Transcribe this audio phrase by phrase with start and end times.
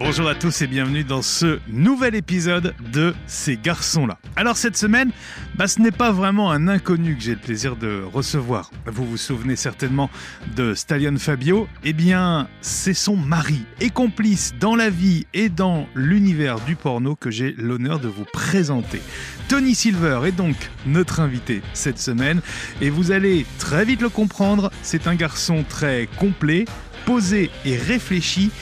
[0.00, 4.16] Bonjour à tous et bienvenue dans ce nouvel épisode de Ces garçons-là.
[4.36, 5.10] Alors cette semaine,
[5.56, 8.70] bah, ce n'est pas vraiment un inconnu que j'ai le plaisir de recevoir.
[8.86, 10.08] Vous vous souvenez certainement
[10.54, 15.88] de Stallion Fabio Eh bien, c'est son mari et complice dans la vie et dans
[15.96, 19.02] l'univers du porno que j'ai l'honneur de vous présenter.
[19.48, 20.54] Tony Silver est donc
[20.86, 22.40] notre invité cette semaine
[22.80, 26.66] et vous allez très vite le comprendre, c'est un garçon très complet,
[27.04, 28.52] posé et réfléchi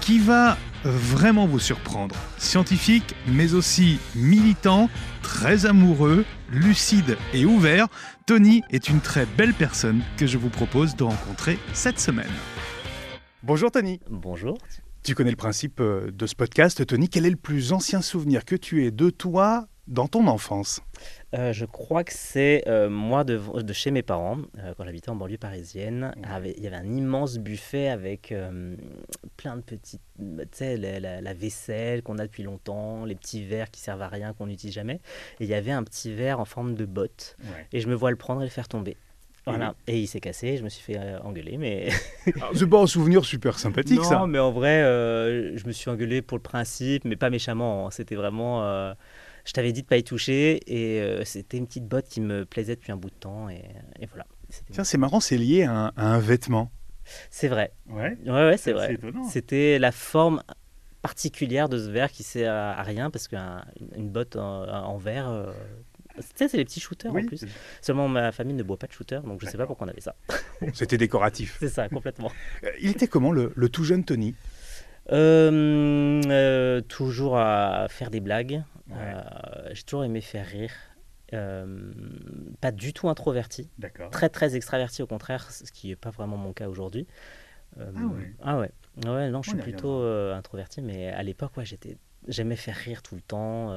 [0.00, 0.56] qui va
[0.90, 2.14] vraiment vous surprendre.
[2.38, 4.88] Scientifique, mais aussi militant,
[5.22, 7.88] très amoureux, lucide et ouvert,
[8.26, 12.32] Tony est une très belle personne que je vous propose de rencontrer cette semaine.
[13.42, 14.00] Bonjour Tony.
[14.10, 14.58] Bonjour.
[15.02, 17.08] Tu connais le principe euh, de ce podcast, Tony.
[17.08, 20.80] Quel est le plus ancien souvenir que tu aies de toi dans ton enfance?
[21.36, 23.40] Euh, Je crois que c'est euh, moi de,
[23.72, 26.14] chez mes parents, euh, quand j'habitais en banlieue parisienne.
[26.44, 28.34] il y avait un immense buffet avec
[29.36, 30.00] plein de petites.
[30.18, 34.32] Tu sais, la, vaisselle qu'on a depuis longtemps, les petits verres qui servent à rien,
[34.32, 35.00] qu'on n'utilise jamais.
[35.40, 37.36] Et il y avait un petit verre en forme de botte.
[37.72, 38.96] Et je me vois le prendre et le faire tomber.
[39.46, 39.76] Voilà.
[39.86, 41.90] Et il s'est cassé, je me suis fait engueuler, mais...
[42.54, 44.82] c'est pas un souvenir super sympathique, ça Non, mais en vrai,
[45.54, 47.86] je me suis engueulé pour le principe, mais pas méchamment.
[47.86, 47.90] Hein.
[47.90, 48.94] C'était vraiment
[49.46, 52.44] je t'avais dit de pas y toucher et euh, c'était une petite botte qui me
[52.44, 53.62] plaisait depuis un bout de temps et,
[54.08, 54.26] voilà.
[54.70, 56.70] Tiens, c'est marrant, c'est lié à un, vêtement.
[57.30, 57.72] C'est vrai.
[57.88, 58.16] Ouais.
[58.26, 58.98] Ouais, ouais c'est vrai.
[59.30, 60.42] C'était la forme
[61.02, 65.28] particulière de ce verre qui sert à, rien parce qu'une botte en, verre.
[65.28, 65.52] Euh,
[66.34, 67.44] c'est les petits shooters en plus.
[67.80, 69.90] Seulement ma famille ne boit pas de shooter, donc je ne sais pas pourquoi on
[69.90, 70.16] avait ça.
[70.74, 71.56] C'était décoratif.
[71.60, 72.32] c'est ça, complètement.
[72.64, 74.34] Euh, il était comment le, tout jeune Tony?
[76.88, 78.62] Toujours à faire des blagues,
[78.92, 79.22] euh,
[79.72, 80.72] j'ai toujours aimé faire rire.
[81.32, 81.92] Euh,
[82.60, 83.68] pas du tout introverti.
[84.10, 87.06] Très très extraverti au contraire, ce qui n'est pas vraiment mon cas aujourd'hui.
[87.78, 88.34] Euh, ah ouais.
[88.42, 88.70] Ah ouais.
[89.06, 93.14] Ouais, non, je suis plutôt introverti, mais à l'époque, ouais, j'étais, j'aimais faire rire tout
[93.14, 93.76] le temps.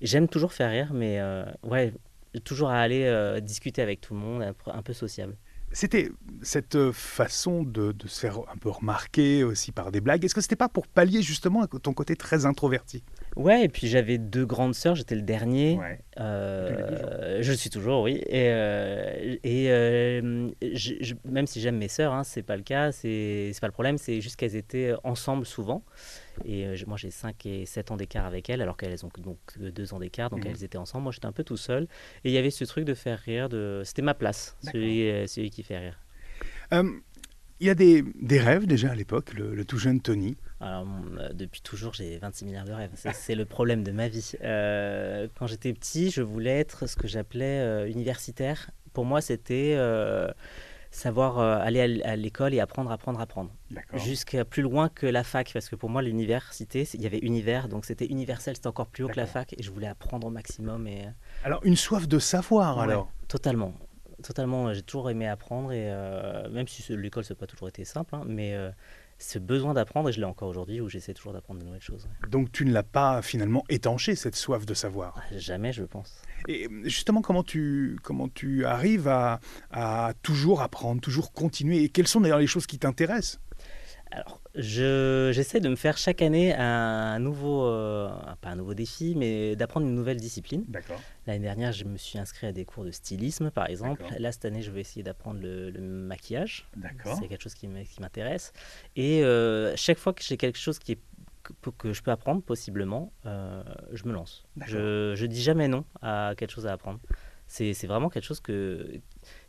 [0.00, 1.20] J'aime toujours faire rire, mais
[1.62, 1.92] ouais,
[2.44, 5.36] toujours à aller discuter avec tout le monde, un peu sociable.
[5.74, 6.12] C'était
[6.42, 10.24] cette façon de, se faire un peu remarquer aussi par des blagues.
[10.24, 13.02] Est-ce que c'était pas pour pallier justement ton côté très introverti?
[13.36, 15.78] Ouais, et puis j'avais deux grandes sœurs, j'étais le dernier.
[16.20, 18.22] Euh, je suis toujours, oui.
[18.26, 20.50] Et, euh, et euh,
[21.24, 24.20] même si j'aime mes sœurs, hein, c'est pas le cas, c'est pas le problème, c'est
[24.20, 25.82] juste qu'elles étaient ensemble souvent.
[26.44, 29.94] Et moi j'ai 5 et 7 ans d'écart avec elles, alors qu'elles ont donc 2
[29.94, 30.52] ans d'écart, donc mhm.
[30.52, 31.04] elles étaient ensemble.
[31.04, 31.84] Moi j'étais un peu tout seul.
[32.24, 33.82] Et il y avait ce truc de faire rire, de...
[33.84, 35.98] c'était ma place, celui, celui, qui fait rire.
[37.60, 40.86] Il y a des, des, rêves déjà à l'époque, le, tout jeune Tony Alors,
[41.18, 42.90] euh, depuis toujours, j'ai 26 milliards de rêves.
[43.12, 44.32] C'est le problème de ma vie.
[44.42, 48.70] Euh, quand j'étais petit, je voulais être ce que j'appelais euh, universitaire.
[48.92, 49.78] Pour moi, c'était
[50.90, 53.50] savoir aller à l'école et apprendre, apprendre, apprendre.
[53.94, 57.68] Jusqu'à plus loin que la fac, parce que pour moi, l'université, il y avait univers,
[57.68, 60.30] donc c'était universel, c'était encore plus haut que la fac, et je voulais apprendre au
[60.30, 60.86] maximum.
[60.86, 61.06] Et...
[61.44, 63.74] Alors, une soif de savoir, alors Totalement
[64.24, 64.72] totalement.
[64.72, 68.14] J'ai toujours aimé apprendre et euh, même si l'école ça n'a pas toujours été simple,
[68.16, 68.70] hein, mais euh,
[69.18, 72.08] ce besoin d'apprendre, et je l'ai encore aujourd'hui, où j'essaie toujours d'apprendre de nouvelles choses.
[72.28, 75.14] Donc tu ne l'as pas finalement étanché, cette soif de savoir?
[75.16, 76.20] Ah, Jamais, je pense.
[76.48, 79.40] Et justement, comment tu, comment tu arrives à,
[79.70, 81.84] à toujours apprendre, toujours continuer?
[81.84, 83.40] Et quelles sont d'ailleurs les choses qui t'intéressent?
[84.14, 88.08] Alors, j'essaie de me faire chaque année un nouveau, euh,
[88.40, 90.64] pas un nouveau défi, mais d'apprendre une nouvelle discipline.
[90.68, 91.00] D'accord.
[91.26, 94.04] L'année dernière, je me suis inscrit à des cours de stylisme, par exemple.
[94.16, 96.68] Là, cette année, je vais essayer d'apprendre le, maquillage.
[96.76, 97.18] D'accord.
[97.20, 97.66] C'est quelque chose qui
[98.00, 98.52] m'intéresse.
[98.94, 100.98] Et euh, chaque fois que j'ai quelque chose qui est
[101.76, 104.46] que je peux apprendre possiblement, euh, je me lance.
[104.66, 107.00] Je, je dis jamais non à quelque chose à apprendre.
[107.48, 109.00] C'est vraiment quelque chose que,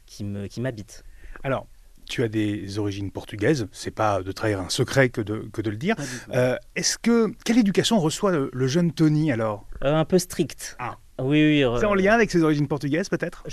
[0.06, 1.06] qui m'habite.
[1.06, 1.68] Qui Alors,
[2.08, 5.70] tu as des origines portugaises, c'est pas de trahir un secret que de, que de
[5.70, 5.96] le dire.
[6.34, 9.66] Euh, est-ce que quelle éducation reçoit le, jeune Tony alors?
[9.84, 10.76] Euh, Un peu strict.
[10.80, 10.98] Ah.
[11.20, 11.80] Oui, oui.
[11.80, 13.44] C'est en lien avec ses origines portugaises peut-être?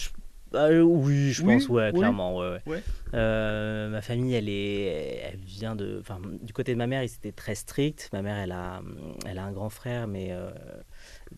[0.51, 2.39] Bah, Oui, je pense, ouais, clairement.
[2.39, 2.83] Ouais,
[3.15, 7.13] euh, ma famille, elle est, elle vient de, enfin, du côté de ma mère, ils
[7.15, 8.11] étaient très stricts.
[8.13, 8.83] Ma mère, elle a,
[9.27, 10.35] elle a un grand frère, mais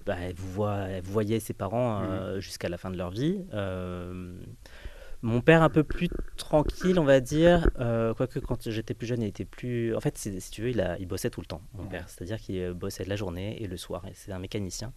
[0.07, 2.41] bah, elle, vous elle voyait ses parents mmh.
[2.41, 3.45] jusqu'à la fin de leur vie.
[5.25, 7.71] Mon père un peu plus tranquille, on va dire.
[7.81, 9.97] Euh, quoique quand j'étais plus jeune, il était plus.
[9.97, 12.07] En fait, si tu veux, il, bossait tout le temps, mon père.
[12.11, 14.05] C'est-à-dire qu'il euh, bossait la journée et le soir.
[14.13, 14.93] C'est un mécanicien.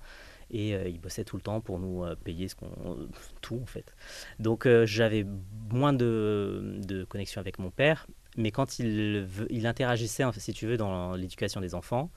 [0.51, 3.07] Et euh, il bossait tout le temps pour nous payer ce qu'on
[3.39, 3.95] tout en fait.
[4.37, 5.25] Donc j'avais
[5.71, 10.75] moins de, de, connexion avec mon père, mais quand il, il interagissait, si tu veux,
[10.75, 12.11] dans l'éducation des enfants,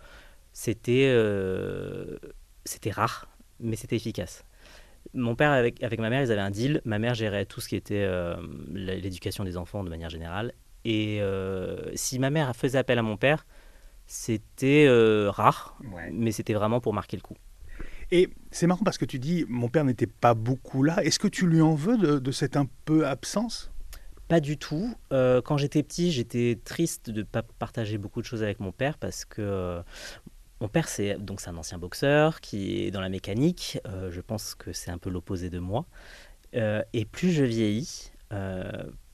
[0.53, 1.15] c'était
[2.65, 3.29] c'était rare,
[3.61, 4.45] mais c'était efficace.
[5.15, 6.81] Mon père avec, avec ma mère, ils avaient un deal.
[6.85, 8.37] Ma mère gérait tout ce qui était euh,
[8.71, 10.53] l'éducation des enfants de manière générale.
[10.85, 13.47] Et euh, si ma mère faisait appel à mon père,
[14.07, 14.89] C'était
[15.29, 15.79] rare,
[16.13, 17.37] mais c'était vraiment pour marquer le coup.
[18.13, 21.03] Et c'est marrant parce que tu dis, mon père n'était pas beaucoup là.
[21.05, 23.71] Est-ce que tu lui en veux de, cette un peu absence?
[24.29, 24.95] Pas du tout.
[25.13, 28.73] Euh, quand j'étais petit, j'étais triste de ne pas partager beaucoup de choses avec mon
[28.73, 29.83] père parce que euh,
[30.61, 33.79] mon père, c'est donc un ancien boxeur qui est dans la mécanique.
[33.87, 35.87] Euh, je pense que c'est un peu l'opposé de moi.
[36.53, 38.13] et plus je vieillis,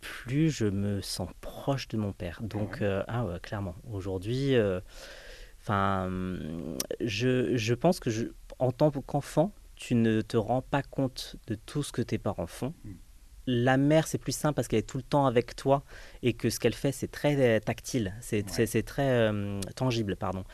[0.01, 2.41] plus je me sens proche de mon père.
[2.43, 3.75] Donc, ah ouais, clairement.
[3.93, 4.55] Aujourd'hui,
[5.61, 6.09] enfin,
[7.01, 8.27] je, je pense que je
[8.59, 12.47] en tant qu'enfant, tu ne te rends pas compte de tout ce que tes parents
[12.47, 12.75] font.
[12.85, 12.95] Hmm.
[13.49, 15.85] La mère, c'est plus simple parce qu'elle est tout le temps avec toi
[16.23, 20.45] et que ce qu'elle fait, c'est très euh, tactile, c'est très euh, tangible, pardon.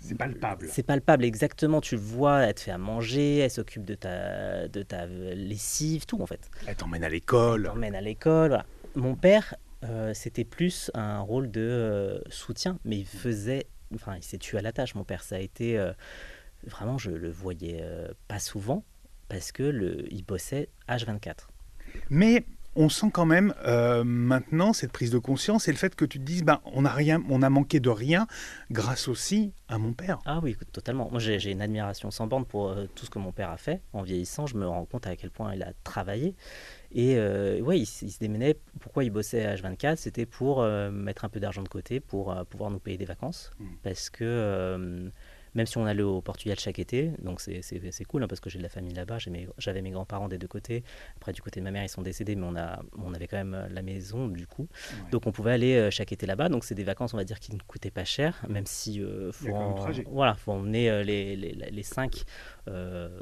[0.00, 0.68] C'est palpable.
[0.70, 1.80] C'est palpable, exactement.
[1.80, 6.06] Tu le vois, elle te fait à manger, elle s'occupe de ta, de ta lessive,
[6.06, 6.50] tout en fait.
[6.66, 7.66] Elle t'emmène à l'école.
[7.66, 8.64] Elle t'emmène à l'école.
[8.94, 9.54] Mon père,
[9.84, 14.62] euh, c'était plus un rôle de soutien, mais il faisait, enfin, il s'est tué à
[14.62, 14.94] la tâche.
[14.94, 15.78] Mon père, ça a été
[16.64, 18.84] vraiment, je le voyais euh, pas souvent
[19.28, 21.48] parce que le, il bossait H24.
[22.10, 22.44] Mais
[22.78, 26.20] on sent quand même euh, maintenant cette prise de conscience et le fait que tu
[26.20, 28.28] te dises, ben, on a rien, on a manqué de rien
[28.70, 30.20] grâce aussi à mon père.
[30.24, 31.08] Ah oui, totalement.
[31.10, 33.82] Moi, j'ai une admiration sans borne pour euh, tout ce que mon père a fait.
[33.92, 36.36] En vieillissant, je me rends compte à quel point il a travaillé.
[36.92, 38.56] Et euh, ouais, il, se démenait.
[38.78, 42.70] Pourquoi il bossait à H24 C'était pour mettre un peu d'argent de côté pour pouvoir
[42.70, 43.50] nous payer des vacances.
[43.58, 43.64] Mmh.
[43.82, 45.10] Parce que
[45.54, 47.12] même si on allait au Portugal chaque été.
[47.22, 49.18] Donc c'est cool hein, parce que j'ai de la famille là-bas.
[49.58, 50.84] J'avais mes, grands-parents des deux côtés.
[51.16, 53.36] Après, du côté de ma mère, ils sont décédés, mais on, a, on avait quand
[53.36, 54.68] même euh, la maison du coup.
[55.10, 56.48] Donc on pouvait aller euh, chaque été là-bas.
[56.48, 59.32] Donc c'est des vacances, on va dire, qui ne coûtaient pas cher, même si euh,
[59.32, 59.74] faut, en,
[60.10, 62.24] voilà, faut emmener les, les, les cinq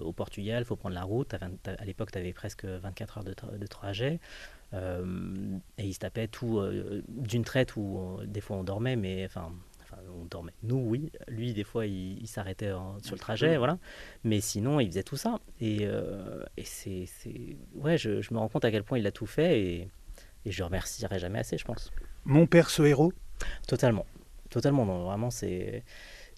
[0.00, 1.34] au Portugal, il faut prendre la route.
[1.34, 4.18] À, l'époque, tu avais presque 24 heures de, de trajet.
[4.72, 4.78] et
[5.78, 6.60] ils se tapaient tout
[7.08, 9.52] d'une traite où des fois on dormait, mais enfin
[10.14, 10.52] on dormait.
[10.62, 11.10] Nous, oui.
[11.28, 12.72] Lui, des fois, il, s'arrêtait
[13.02, 13.78] sur le trajet, voilà.
[14.24, 15.38] Mais sinon, il faisait tout ça.
[15.60, 17.06] Et, euh, c'est,
[17.74, 19.88] ouais, je, me rends compte à quel point il a tout fait et,
[20.44, 21.92] et je le remercierai jamais assez, je pense.
[22.24, 23.12] Mon père, ce héros?
[23.66, 24.06] Totalement,
[24.50, 24.84] totalement.
[24.84, 25.84] vraiment, c'est.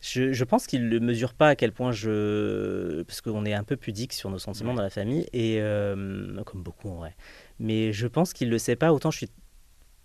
[0.01, 3.03] Je, pense qu'il ne mesure pas à quel point je.
[3.03, 6.63] Parce qu'on est un peu pudique sur nos sentiments dans la famille, et euh, comme
[6.63, 7.17] beaucoup en vrai.
[7.59, 8.93] Mais je pense qu'il ne le sait pas.
[8.93, 9.31] Autant je suis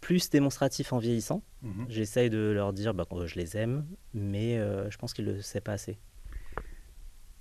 [0.04, 1.42] plus démonstratif en vieillissant.
[1.62, 1.86] Mhm.
[1.88, 5.32] J'essaye de leur dire bah, que je les aime, mais euh, je pense qu'ils ne
[5.32, 5.98] le savent pas assez.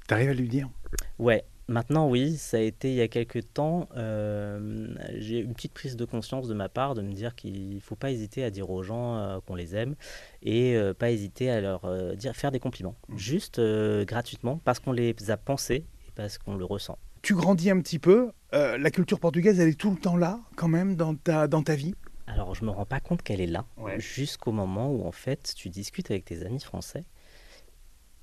[0.06, 0.70] Tu arrives à lui dire?
[1.18, 3.88] Ouais, maintenant oui, ça a été il y a quelques temps.
[3.96, 7.80] Euh, j'ai une petite prise de conscience de ma part de me dire qu'il ne
[7.80, 9.96] faut pas hésiter à dire aux gens euh, qu'on les aime
[10.42, 13.18] et pas hésiter à leur dire, faire des compliments, mhm.
[13.18, 13.60] juste
[14.04, 16.96] gratuitement, parce qu'on les a pensés et parce qu'on le ressent.
[17.22, 20.68] Tu grandis un petit peu, la culture portugaise, elle est tout le temps là quand
[20.68, 21.94] même dans ta, dans ta vie?
[22.26, 23.64] Alors, je me rends pas compte qu'elle est là,
[23.98, 27.04] jusqu'au moment où, en fait, tu discutes avec tes amis français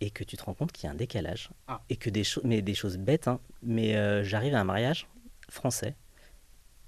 [0.02, 1.50] et que tu te rends compte qu'il y a un décalage.
[1.68, 1.82] Ah.
[1.90, 5.08] Et que des, choses, mais des choses bêtes, hein, mais euh, j'arrive à un mariage
[5.50, 5.96] français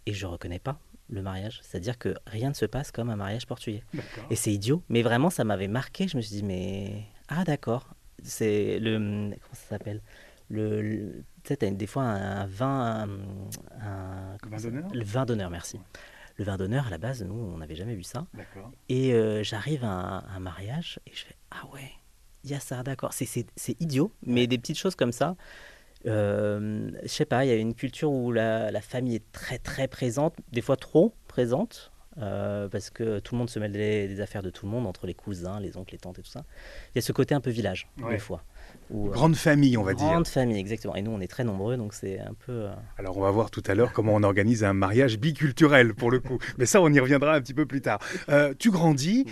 [0.06, 0.80] et je reconnais pas
[1.10, 1.60] le mariage.
[1.64, 3.84] C'est-à-dire que rien ne se passe comme un mariage portugais.
[4.30, 6.08] Et c'est idiot, mais vraiment, ça m'avait marqué.
[6.08, 7.04] Je me suis dit, mais.
[7.28, 7.90] Ah, d'accord.
[8.24, 8.98] C'est le.
[8.98, 10.02] Comment ça s'appelle?
[10.50, 13.08] Le, tu sais, as des fois un vin.
[13.82, 14.90] Un, vin d'honneur?
[14.94, 15.80] Le vin d'honneur, merci.
[16.42, 18.26] Le vin d'honneur, à la base, nous, on n'avait jamais vu ça.
[18.90, 21.92] Et euh, j'arrive à, un mariage et je fais Ah ouais,
[22.44, 23.14] il y a ça, d'accord.
[23.14, 23.46] C'est
[23.80, 25.36] idiot, mais des petites choses comme ça.
[26.08, 29.88] Euh, je sais pas, il y a une culture où la, famille est très très
[29.88, 34.42] présente, des fois trop présente, euh, parce que tout le monde se mêle des, affaires
[34.42, 36.44] de tout le monde, entre les cousins, les oncles, les tantes et tout ça.
[36.88, 38.44] Il y a ce côté un peu village, des fois.
[38.94, 40.06] Euh, grande famille, on va dire.
[40.08, 40.96] Grande famille, exactement.
[40.96, 42.52] Et nous, on est très nombreux, donc c'est un peu.
[42.52, 46.12] Euh, Alors, on va voir tout à l'heure comment on organise un mariage biculturel, pour
[46.12, 46.38] le coup.
[46.58, 48.00] Mais ça, on y reviendra un petit peu plus tard.
[48.30, 49.26] Euh, tu grandis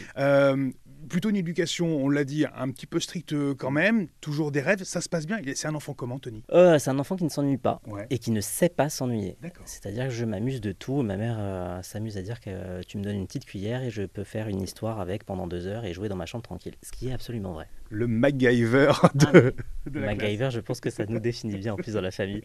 [1.10, 4.84] plutôt une éducation, on l'a dit, un petit peu stricte quand même, toujours des rêves.
[4.84, 5.40] Ça se passe bien.
[5.56, 6.44] C'est un enfant comment, Tony?
[6.52, 9.38] Euh, C'est un enfant qui ne s'ennuie pas et qui ne sait pas s'ennuyer.
[9.66, 11.02] C'est-à-dire que je m'amuse de tout.
[11.02, 14.04] Ma mère euh, s'amuse à dire que tu me donnes une petite cuillère et je
[14.04, 16.76] peux faire une histoire avec pendant deux heures et jouer dans ma chambre tranquille.
[16.84, 17.68] Ce qui est absolument vrai.
[17.90, 19.54] Le MacGyver de,
[19.88, 22.42] ah, MacGyver, je pense que ça nous définit bien en plus dans la famille.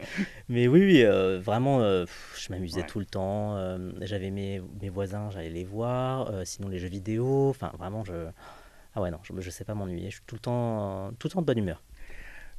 [0.49, 1.03] Mais oui, oui
[1.39, 3.57] vraiment, je m'amusais tout le temps.
[4.01, 6.31] J'avais mes, mes voisins, j'allais les voir.
[6.45, 7.49] sinon, les jeux vidéo.
[7.49, 8.13] Enfin, vraiment, je.
[8.95, 10.09] Ah ouais, non, je ne sais pas m'ennuyer.
[10.09, 11.83] Je suis tout le temps, tout le temps de bonne humeur.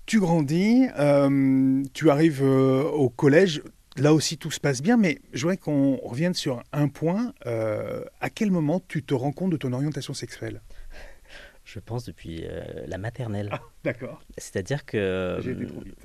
[0.07, 3.61] Tu grandis, euh, tu arrives euh, au collège.
[3.97, 7.33] Là aussi, tout se passe bien, mais je voudrais qu'on revienne sur un point.
[7.47, 10.61] Euh, à quel moment tu te rends compte de ton orientation sexuelle?
[11.67, 12.45] Je pense depuis
[12.87, 13.49] la maternelle.
[13.51, 14.23] Ah, d'accord.
[14.39, 15.39] C'est-à-dire que.
[15.43, 15.97] J'ai été trop vite.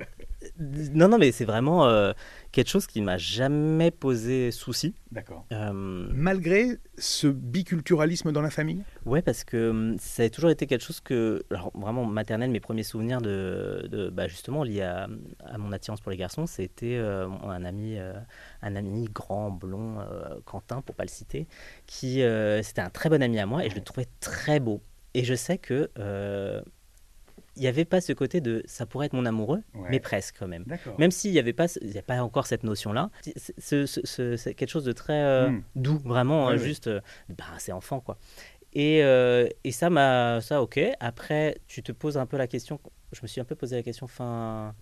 [0.92, 2.12] non, non, mais c'est vraiment
[2.50, 4.96] quelque chose qui m'a jamais posé souci.
[5.12, 5.46] D'accord.
[5.52, 8.82] Malgré ce biculturalisme dans la famille?
[9.06, 11.44] Ouais, parce que hum, ça a toujours été quelque chose que.
[11.52, 13.86] Alors, vraiment, maternelle, mes premiers souvenirs de.
[13.88, 15.06] de bah, justement, liés à,
[15.44, 17.98] à, mon attirance pour les garçons, c'était un ami.
[18.62, 19.98] un ami grand, blond,
[20.44, 21.46] Quentin, pour pas le citer,
[21.86, 22.20] qui
[22.62, 24.82] c'était un très bon ami à moi et je le trouvais très beau.
[25.14, 26.62] Et je sais que euh,
[27.56, 30.48] il n'y avait pas ce côté de ça pourrait être mon amoureux, mais presque quand
[30.48, 30.64] même.
[30.98, 33.10] Même s'il n'y avait pas, il y a pas encore cette notion-là.
[33.36, 35.62] C'est quelque chose de très euh, hmm.
[35.76, 38.18] doux, vraiment, hein, juste, euh, bah, c'est enfant quoi.
[38.74, 39.00] Et,
[39.64, 40.80] et ça m'a, ça ok.
[40.98, 42.80] Après, tu te poses un peu la question.
[43.12, 44.74] Je me suis un peu posé la question fin,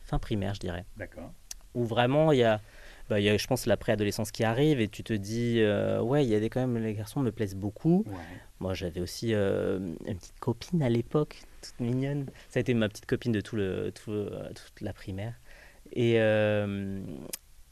[0.00, 0.84] fin primaire, je dirais.
[0.96, 1.32] D'accord.
[1.76, 2.60] Où vraiment il y a
[3.08, 6.24] bah, y a, je pense, la préadolescence qui arrive et tu te dis, euh, ouais,
[6.24, 8.04] il y a des, quand même, les garçons me plaisent beaucoup.
[8.58, 12.26] Moi, j'avais aussi euh, une petite copine à l'époque, toute mignonne.
[12.48, 15.34] Ça a été ma petite copine de tout le, tout, euh, toute la primaire.
[15.92, 16.14] Et,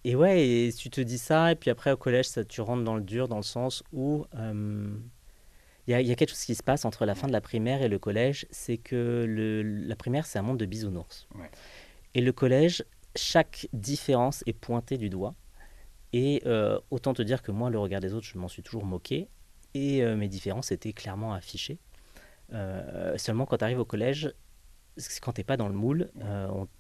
[0.05, 2.85] et ouais, et tu te dis ça, et puis après au collège, ça, tu rentres
[2.85, 6.55] dans le dur, dans le sens où il y, a, y, a quelque chose qui
[6.55, 9.97] se passe entre la fin de la primaire et le collège, c'est que le, la
[9.97, 11.27] primaire, c'est un monde de bisounours.
[12.15, 12.85] Et le collège,
[13.17, 15.35] chaque différence est pointée du doigt.
[16.13, 18.85] Et euh, autant te dire que moi, le regard des autres, je m'en suis toujours
[18.85, 19.29] moqué.
[19.75, 21.79] Et euh, mes différences étaient clairement affichées.
[22.53, 24.33] Euh, seulement quand tu arrives au collège,
[25.21, 26.09] quand tu n'es pas dans le moule,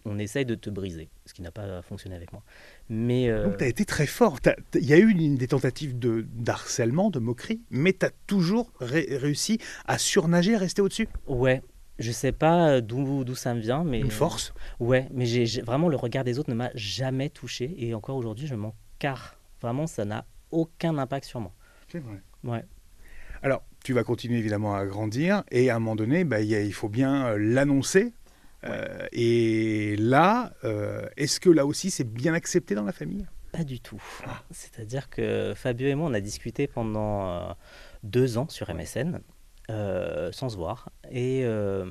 [0.05, 2.45] on, essaye de te briser, ce qui n'a pas fonctionné avec moi.
[2.88, 4.38] Mais Donc tu as été très fort.
[4.75, 8.73] Il y a eu une, des tentatives de, d'harcèlement, de moquerie, mais tu as toujours
[8.79, 11.09] réussi à surnager, à rester au-dessus?
[11.26, 11.61] Ouais,
[11.99, 14.53] je sais pas euh, d'où ça me vient, mais une force?
[14.81, 18.47] ouais, mais j'ai vraiment le regard des autres ne m'a jamais touché et encore aujourd'hui
[18.47, 19.39] je m'en carre.
[19.61, 21.53] Vraiment, ça n'a aucun impact sur moi.
[21.89, 22.21] C'est vrai.
[22.43, 22.65] Ouais.
[23.43, 26.89] Alors, tu vas continuer évidemment à grandir et à un moment donné, bah, il faut
[26.89, 28.13] bien euh, l'annoncer.
[28.65, 30.55] Euh, et là,
[31.19, 33.27] est-ce que là aussi c'est bien accepté dans la famille?
[33.53, 34.03] Pas du tout.
[34.27, 34.43] Ah.
[34.51, 37.55] C'est-à-dire que Fabio et moi, on a discuté pendant
[38.03, 39.21] deux ans sur MSN.
[39.71, 40.90] Euh, sans se voir.
[41.11, 41.87] Et euh,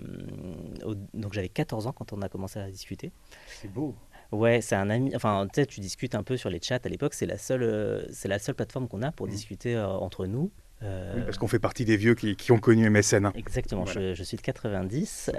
[1.13, 3.12] donc j'avais 14 ans quand on a commencé à discuter.
[3.48, 3.96] C'est beau.
[4.32, 5.15] Ouais, c'est un ami.
[5.15, 7.15] Enfin, tu sais, tu discutes un peu sur les chats à l'époque.
[7.15, 9.32] C'est la seule, euh, c'est la seule plateforme qu'on a pour mmh.
[9.32, 10.51] discuter entre nous.
[10.82, 13.27] Oui, parce qu'on fait partie des vieux qui, qui ont connu MSN.
[13.27, 13.32] Hein.
[13.38, 15.32] Exactement, je, je, suis de 90.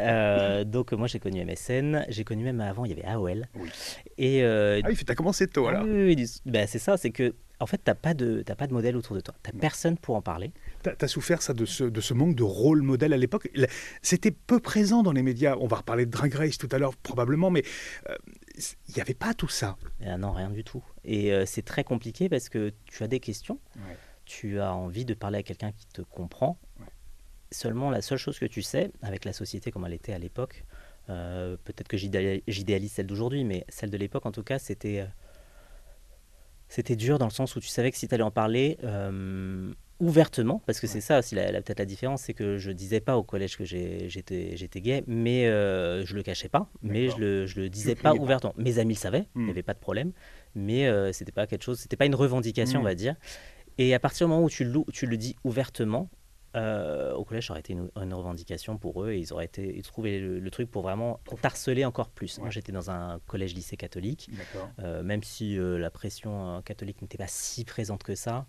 [0.64, 2.06] donc moi j'ai connu MSN.
[2.08, 3.46] J'ai connu même avant, il y avait AOL.
[3.54, 3.68] Oui.
[4.16, 5.84] Et, ah oui, tu as commencé tôt alors.
[5.84, 8.72] oui, oui, ben, c'est ça, c'est que en fait, tu n'as pas, de, pas de
[8.72, 9.34] modèle autour de toi.
[9.42, 10.52] Tu n'as personne pour en parler.
[10.82, 13.48] Tu as, souffert ça de ce, de ce manque de rôle modèle à l'époque.
[14.02, 15.56] C'était peu présent dans les médias.
[15.60, 17.62] On va reparler de Drag Race tout à l'heure probablement, mais
[18.08, 18.16] euh,
[18.58, 19.76] il n'y avait pas tout ça.
[20.04, 20.82] Ah non, rien du tout.
[21.04, 23.58] Et euh, c'est très compliqué parce que tu as des questions.
[24.24, 26.58] Tu as envie de parler à quelqu'un qui te comprend.
[27.50, 30.64] Seulement, la seule chose que tu sais, avec la société comme elle était à l'époque,
[31.08, 35.06] euh, peut-être que j'idéalise celle d'aujourd'hui, mais celle de l'époque en tout cas, c'était
[36.74, 39.72] c'était dur dans le sens où tu savais que si tu allais en parler euh,
[40.00, 43.16] ouvertement, parce que c'est ça aussi la, peut-être la différence, c'est que je disais pas
[43.16, 47.60] au collège que j'étais gay, mais euh, je le cachais pas, mais je le, je
[47.60, 48.54] le disais pas ouvertement.
[48.56, 49.50] Mes amis le savaient, il n'y hmm.
[49.50, 50.10] avait pas de problème,
[50.56, 52.86] mais euh, c'était pas quelque chose, c'était pas une revendication, on hmm.
[52.86, 53.14] va dire.
[53.78, 56.10] Et à partir du moment où tu, tu le dis ouvertement,
[56.54, 59.82] euh, au collège, ça aurait été une, revendication pour eux et ils auraient été, ils
[59.82, 62.38] trouvaient le, truc pour vraiment harceler encore plus.
[62.38, 64.30] Moi, j'étais dans un collège-lycée catholique,
[64.78, 68.46] euh, même si euh, la pression catholique n'était pas si présente que ça.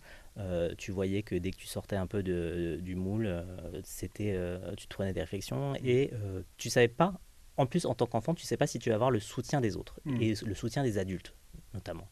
[0.77, 3.43] tu voyais que dès que tu sortais un peu de, du moule,
[3.83, 4.37] c'était,
[4.77, 5.77] tu te prenais des réflexions mm.
[5.85, 6.11] et
[6.57, 7.13] tu savais pas.
[7.57, 9.77] En plus, en tant qu'enfant, tu sais pas si tu vas avoir le soutien des
[9.77, 10.21] autres mm.
[10.21, 11.33] et le soutien des adultes
[11.75, 12.07] notamment.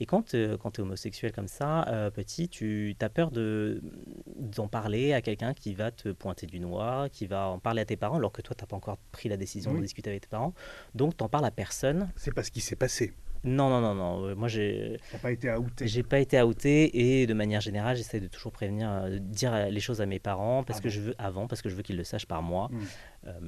[0.00, 4.68] Et quand, euh, quand tu es homosexuel comme ça, euh, petit, tu as peur d'en
[4.68, 7.96] parler à quelqu'un qui va te pointer du noir, qui va en parler à tes
[7.96, 10.28] parents, alors que toi, tu n'as pas encore pris la décision de discuter avec tes
[10.28, 10.54] parents.
[10.94, 12.10] Donc, tu n'en parles à personne.
[12.16, 13.12] C'est pas ce qui s'est passé.
[13.42, 14.26] Non, non, non, non.
[14.26, 15.00] Euh, moi, j'ai.
[15.22, 15.88] Pas été outé.
[15.88, 20.02] J'ai pas été outé et de manière générale, j'essaie de toujours prévenir, dire les choses
[20.02, 22.26] à mes parents parce que je veux avant, parce que je veux qu'ils le sachent
[22.26, 22.68] par moi.
[22.70, 22.78] Mmh.
[23.26, 23.40] Euh,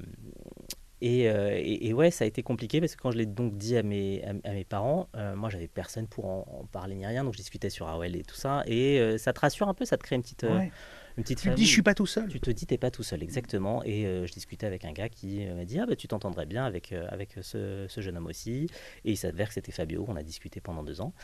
[1.04, 4.22] et, ouais, ça a été compliqué parce que quand je l'ai donc dit à mes,
[4.44, 7.70] à, mes parents, euh, moi j'avais personne pour en, parler ni rien, donc je discutais
[7.70, 8.62] sur AOL et tout ça.
[8.66, 11.50] Et euh, ça te rassure un peu, ça te crée une petite, une petite Tu
[11.50, 12.28] te dis, je suis pas tout seul.
[12.28, 13.82] Tu te dis, t'es pas tout seul, exactement.
[13.84, 16.92] Et je discutais avec un gars qui m'a dit, ah bah tu t'entendrais bien avec,
[16.92, 18.68] avec ce, ce, jeune homme aussi.
[19.04, 21.14] Et il s'avère que c'était Fabio, on a discuté pendant deux ans.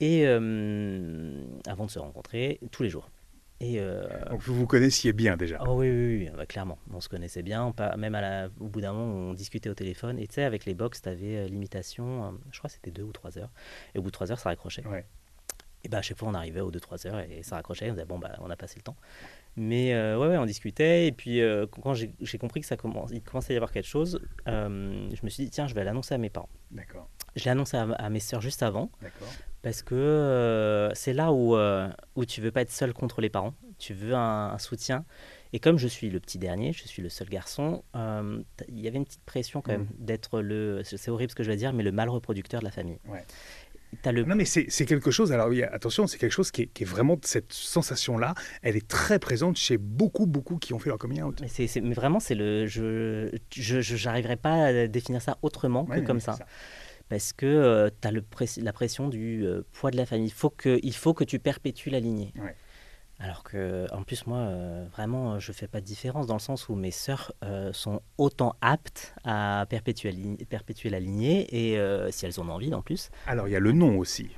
[0.00, 3.10] Et avant de se rencontrer, tous les jours.
[3.60, 6.78] Et euh, Donc vous vous connaissiez bien déjà oh oui, oui, bah, clairement.
[6.92, 7.72] On se connaissait bien.
[7.96, 10.18] même à la, au bout d'un moment, on discutait au téléphone.
[10.18, 12.90] Et tu sais, avec les box, tu avais euh, l'imitation, euh, je crois que c'était
[12.90, 13.50] deux ou trois heures.
[13.94, 14.84] Et au bout de trois heures, ça raccrochait.
[15.86, 17.88] Et bah, à chaque fois, on arrivait aux 2-3 heures et ça raccrochait.
[17.88, 18.96] On disait, bon, bah, on a passé le temps.
[19.54, 21.06] Mais euh, ouais, ouais, on discutait.
[21.06, 23.86] Et puis, euh, quand j'ai compris que ça commence, il commençait à y avoir quelque
[23.86, 26.48] chose, je me suis dit, tiens, je vais l'annoncer à mes parents.
[26.72, 27.08] D'accord.
[27.36, 28.90] J'ai annoncé à, mes sœurs juste avant.
[29.00, 29.28] D'accord.
[29.66, 31.56] Parce que c'est là où,
[32.14, 33.52] où tu veux pas être seul contre les parents.
[33.78, 35.04] Tu veux un, soutien.
[35.52, 38.98] Et comme je suis le petit dernier, je suis le seul garçon, il y avait
[38.98, 40.04] une petite pression quand même mmh.
[40.04, 40.82] d'être le.
[40.84, 43.00] C'est horrible ce que je vais dire, mais le mal reproducteur de la famille.
[43.08, 43.24] Ouais.
[44.04, 46.86] Non, mais c'est quelque chose, alors oui, attention, c'est quelque chose qui est, qui est,
[46.86, 51.22] vraiment, cette sensation-là, elle est très présente chez beaucoup, beaucoup qui ont fait leur coming
[51.22, 51.40] out.
[51.40, 52.66] Mais, mais vraiment, c'est le.
[52.66, 56.38] Je n'arriverai pas à définir ça autrement que comme ça.
[57.08, 58.24] Parce que euh, tu as le
[58.58, 60.26] la pression du euh, poids de la famille.
[60.26, 62.32] Il faut, que, il faut que tu perpétues la lignée.
[63.18, 66.68] Alors que, en plus, moi, euh, vraiment, je fais pas de différence dans le sens
[66.68, 70.12] où mes sœurs euh, sont autant aptes à perpétuer,
[70.50, 73.10] perpétuer la lignée et euh, si elles en ont envie en plus.
[73.26, 74.28] Alors, il y a le nom aussi.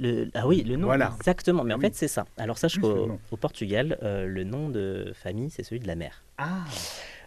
[0.00, 1.12] Le, ah oui, le nom, voilà.
[1.16, 1.62] exactement.
[1.62, 2.26] Mais en fait, c'est ça.
[2.36, 6.24] Alors, sache qu'au au Portugal, le nom de famille, c'est celui de la mère.
[6.36, 6.64] Ah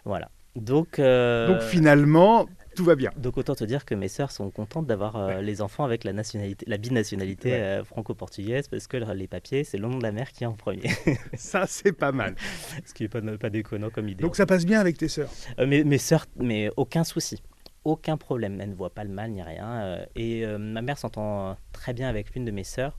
[0.04, 0.30] Voilà.
[0.54, 2.46] Donc, Donc finalement,
[2.80, 3.10] tout va bien.
[3.18, 6.14] Donc autant te dire que mes sœurs sont contentes d'avoir euh, les enfants avec la
[6.14, 10.32] nationalité, la binationalité euh, franco-portugaise parce que les papiers, c'est le nom de la mère
[10.32, 10.88] qui est en premier.
[11.34, 12.36] ça, c'est pas mal.
[12.86, 14.22] Ce qui n'est pas, pas déconnant comme idée.
[14.22, 15.28] Donc ça passe bien avec tes sœurs?
[15.58, 17.42] Euh, mes, mes sœurs, mais aucun souci.
[17.84, 18.58] Aucun problème.
[18.62, 20.00] Elle ne voit pas le mal ni rien.
[20.16, 22.96] et ma mère s'entend très bien avec l'une de mes sœurs.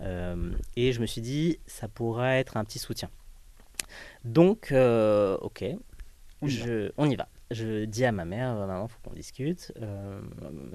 [0.00, 3.10] et je me suis dit, ça pourrait être un petit soutien.
[4.24, 5.64] Donc, ok,
[6.42, 9.72] on y va je dis à ma mère, euh, maman, il faut qu'on discute.
[9.80, 10.20] Euh,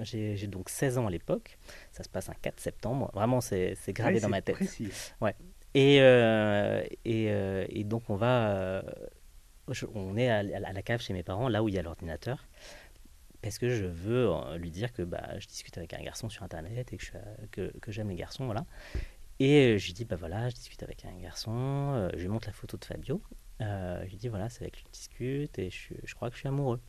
[0.00, 1.58] j'ai donc 16 ans à l'époque.
[1.92, 3.10] Ça se passe un 4 septembre.
[3.14, 4.56] Vraiment, c'est gravé dans ma tête.
[4.56, 4.88] Précis.
[5.20, 5.34] Ouais.
[5.74, 7.26] Et, euh, et,
[7.68, 8.84] et, donc, on va.
[9.94, 12.46] on est à, la cave chez mes parents, là où il y a l'ordinateur.
[13.42, 16.92] Parce que je veux lui dire que bah, je discute avec un garçon sur Internet
[16.92, 17.04] et que,
[17.50, 18.46] que, que j'aime les garçons.
[18.46, 18.64] Voilà.
[19.38, 22.08] Et je lui dis, bah voilà, je discute avec un garçon.
[22.14, 23.20] je lui montre la photo de Fabio.
[23.60, 26.28] Euh, je lui dis voilà, c'est avec lui que je discute et je, je, crois
[26.28, 26.80] que je suis amoureux.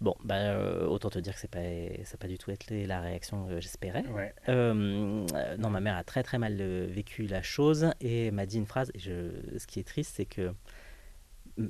[0.00, 3.00] Bon, bah, euh, autant te dire que c'est pas, ça pas du tout été la
[3.00, 4.04] réaction que j'espérais.
[4.48, 5.26] Euh,
[5.58, 8.90] non, ma mère a très très mal vécu la chose et m'a dit une phrase.
[8.94, 10.52] Et je, ce qui est triste, c'est que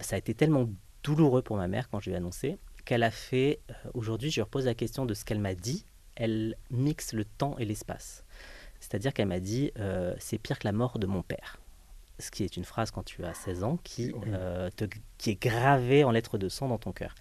[0.00, 0.68] ça a été tellement
[1.02, 3.60] douloureux pour ma mère quand je lui ai annoncé qu'elle a fait.
[3.94, 5.84] Aujourd'hui, je lui repose la question de ce qu'elle m'a dit.
[6.16, 8.24] Elle mixe le temps et l'espace.
[8.78, 9.72] C'est-à-dire qu'elle m'a dit
[10.18, 11.58] c'est pire que la mort de mon père
[12.18, 14.70] ce qui est une phrase quand tu as 16 ans qui, euh,
[15.18, 17.14] qui est gravée en lettres de sang dans ton cœur.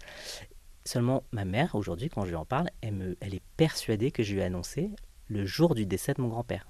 [0.85, 4.21] Seulement, ma mère, aujourd'hui, quand je lui en parle, elle, me, elle est persuadée que
[4.21, 4.91] je lui ai annoncé
[5.27, 6.67] le jour du décès de mon grand-père.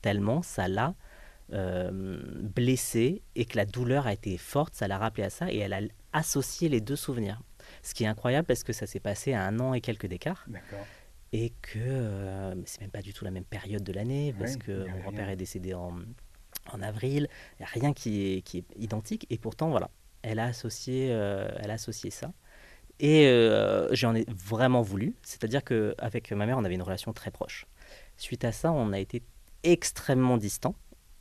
[0.00, 0.94] Tellement ça l'a
[1.52, 5.58] euh, blessée et que la douleur a été forte, ça l'a rappelé à ça et
[5.58, 5.80] elle a
[6.12, 7.40] associé les deux souvenirs.
[7.82, 10.46] Ce qui est incroyable parce que ça s'est passé à un an et quelques d'écart.
[11.32, 14.86] Et que euh, c'est même pas du tout la même période de l'année parce que
[14.88, 16.00] mon grand-père est décédé en
[16.70, 17.28] en avril.
[17.60, 19.26] A rien qui est, identique.
[19.30, 19.90] Et pourtant, voilà,
[20.22, 22.32] elle a associé, euh, elle a associé ça.
[23.00, 25.14] Et euh, j'en ai vraiment voulu.
[25.22, 27.66] C'est-à-dire qu'avec ma mère, on avait une relation très proche.
[28.16, 29.22] Suite à ça, on a été
[29.62, 30.76] extrêmement distants.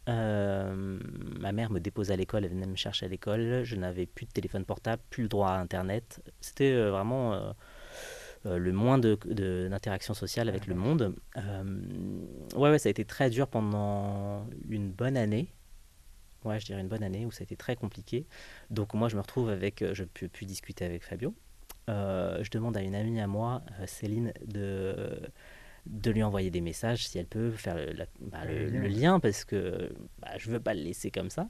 [0.10, 1.00] Euh,
[1.40, 3.64] ma mère me déposait à l'école, elle venait me chercher à l'école.
[3.64, 6.22] Je n'avais plus de téléphone portable, plus le droit à Internet.
[6.42, 7.54] C'était vraiment
[8.46, 11.16] le moins d'interaction de, sociale avec le monde.
[11.38, 11.64] Euh,
[12.56, 15.54] ouais, ouais, ça a été très dur pendant une bonne année.
[16.44, 18.26] Ouais, je dirais une bonne année où ça a été très compliqué.
[18.72, 21.36] Donc moi, je me retrouve avec, euh, je peux plus discuter avec Fabio.
[21.88, 25.20] je demande à une amie à moi, Céline, de
[25.88, 30.38] de lui envoyer des messages si elle peut faire le, bah, lien parce que bah,
[30.38, 31.50] je veux pas le laisser comme ça.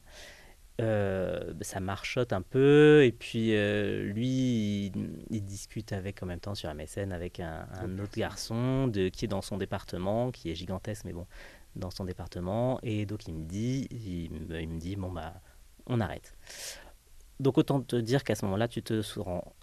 [0.80, 4.92] Euh, ça marchote un peu et puis euh, lui
[5.30, 7.68] il, discute avec en même temps sur MSN avec un,
[8.00, 11.28] autre garçon de, qui est dans son département qui est gigantesque mais bon
[11.76, 15.34] dans son département et donc il me dit il, me dit bon bah
[15.88, 16.36] on arrête.
[17.42, 19.02] Donc autant te dire qu'à ce moment-là tu te,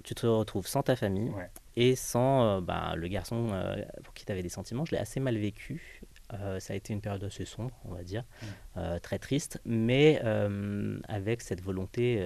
[0.04, 1.32] tu te retrouves sans ta famille
[1.74, 3.48] et sans euh, bah, le garçon
[4.04, 4.84] pour qui tu avais des sentiments.
[4.84, 6.02] Je l'ai assez mal vécu
[6.34, 8.46] euh, ça a été une période assez sombre, on va dire, mm.
[8.76, 12.22] euh, très triste, mais euh, avec cette volonté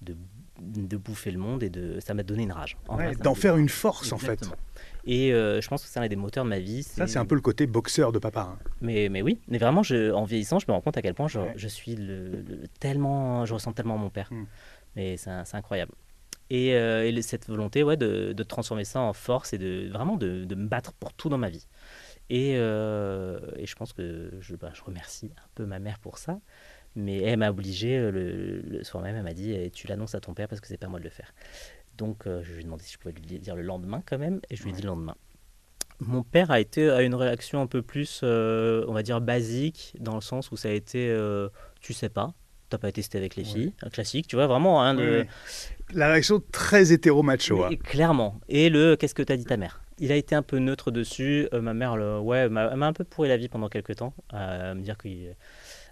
[0.00, 0.16] de,
[0.60, 2.78] de, bouffer le monde et de, ça m'a donné une rage.
[3.20, 4.40] D'en faire une force en fait.
[5.04, 6.82] Et je pense que c'est un des moteurs de ma vie.
[6.82, 8.52] Ça, c'est un peu le côté boxeur de papa.
[8.52, 8.58] Hein.
[8.80, 11.28] Mais, mais oui, mais vraiment, je, en vieillissant, je me rends compte à quel point
[11.28, 12.44] je, je suis le,
[12.80, 14.28] tellement, je ressens tellement mon père.
[14.32, 14.46] Mm.
[14.96, 15.92] Mais c'est incroyable.
[16.50, 20.44] Et, et, cette volonté ouais, de, de, transformer ça en force et de vraiment de,
[20.44, 21.66] de, me battre pour tout dans ma vie.
[22.30, 26.40] Euh, et, je pense que je, bah, je, remercie un peu ma mère pour ça.
[26.96, 30.20] Mais elle m'a obligé, euh, le, soir même, elle m'a dit eh, Tu l'annonces à
[30.20, 31.32] ton père parce que c'est pas moi de le faire.
[31.96, 34.40] Donc euh, je lui ai demandé si je pouvais lui dire le lendemain quand même,
[34.50, 35.16] et je lui ai dit le lendemain.
[36.00, 40.14] Mon père a été à une réaction un peu plus, on va dire, basique, dans
[40.14, 41.16] le sens où ça a été
[41.80, 42.34] tu sais pas,
[42.68, 44.80] t'as pas testé avec les filles, un classique, tu vois, vraiment.
[44.80, 45.26] Hein, de...
[45.92, 47.64] La réaction très hétéro-macho.
[47.64, 47.70] Hein.
[47.82, 48.38] Clairement.
[48.48, 49.80] Et le qu'est-ce que t'as dit ta mère?
[49.98, 51.48] Il a été un peu neutre dessus.
[51.52, 54.74] Euh, ma mère, le, ouais, m'a un peu pourri la vie pendant quelques temps, à
[54.74, 55.08] me dire que,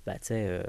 [0.07, 0.63] bah, tu sais, euh,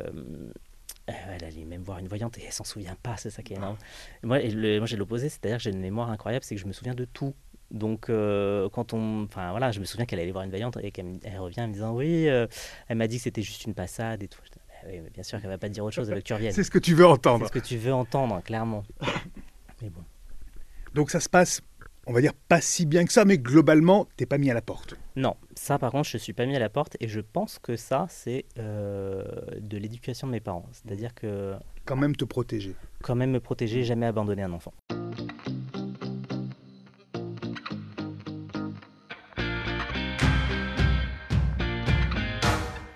[1.08, 3.58] elle allait même voir une voyante et elle s'en souvient pas, c'est ça qui est
[3.58, 3.78] énorme.
[4.23, 6.95] Moi, moi j'ai l'opposé, c'est-à-dire que j'ai une mémoire incroyable, c'est que je me souviens
[6.95, 7.34] de tout.
[7.69, 9.23] Donc, euh, quand on.
[9.23, 11.73] Enfin, voilà, je me souviens qu'elle allait voir une voyante et qu'elle revient en me
[11.73, 14.41] disant Oui, elle m'a dit que c'était juste une passade et tout
[14.86, 16.54] oui, mais bien sûr qu'elle va pas te dire autre chose, avec que tu reviennes.
[16.54, 17.45] C'est ce que tu veux entendre.
[17.45, 18.84] C'est ce que tu veux entendre, clairement.
[19.82, 20.04] mais bon.
[20.93, 21.62] Donc ça se passe,
[22.08, 24.62] on va dire, pas si bien que ça, mais globalement, t'es pas mis à la
[24.62, 24.96] porte.
[25.17, 27.76] Non, ça par contre, je suis pas mis à la porte et je pense que
[27.76, 29.24] ça, c'est euh,
[29.60, 30.65] de l'éducation de mes parents.
[30.72, 31.56] C'est-à-dire que...
[31.86, 32.76] Quand même te protéger.
[33.04, 34.74] Quand même me protéger, jamais abandonner un enfant.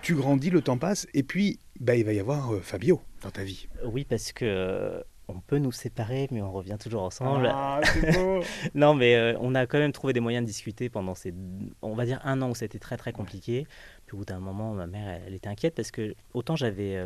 [0.00, 3.30] tu grandis, le temps passe, et puis bah, il va y avoir euh, Fabio dans
[3.30, 3.68] ta vie.
[3.84, 5.00] Oui, parce que euh,
[5.34, 7.50] on peut nous séparer, mais on revient toujours ensemble.
[7.52, 7.80] Ah,
[8.14, 8.42] beau
[8.74, 11.34] Non, mais euh, on a quand même trouvé des moyens de discuter pendant ces,
[11.82, 13.66] on va dire un an où c'était très très compliqué.
[14.06, 16.98] Puis au bout d'un moment, ma mère, elle, était inquiète parce que autant j'avais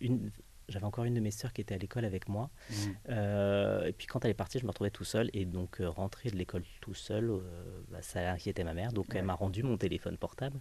[0.00, 0.30] une,
[0.68, 2.50] j'avais encore une de mes sœurs qui était à l'école avec moi.
[2.70, 3.12] Mmh.
[3.86, 5.30] et puis quand elle est partie, je me retrouvais tout seul.
[5.32, 7.32] Et donc rentrer de l'école tout seul,
[7.90, 8.92] bah, ça inquiétait ma mère.
[8.92, 10.60] Donc elle m'a rendu mon téléphone portable.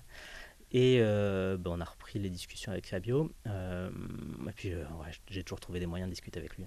[0.71, 3.31] Et euh, bah, on a repris les discussions avec Fabio.
[3.47, 3.89] Euh,
[4.47, 4.83] et puis euh,
[5.29, 6.65] j'ai toujours trouvé des moyens de discuter avec lui.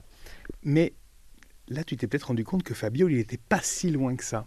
[0.63, 0.95] Mais
[1.69, 4.47] là, tu t'es peut-être rendu compte que Fabio, il n'était pas si loin que ça.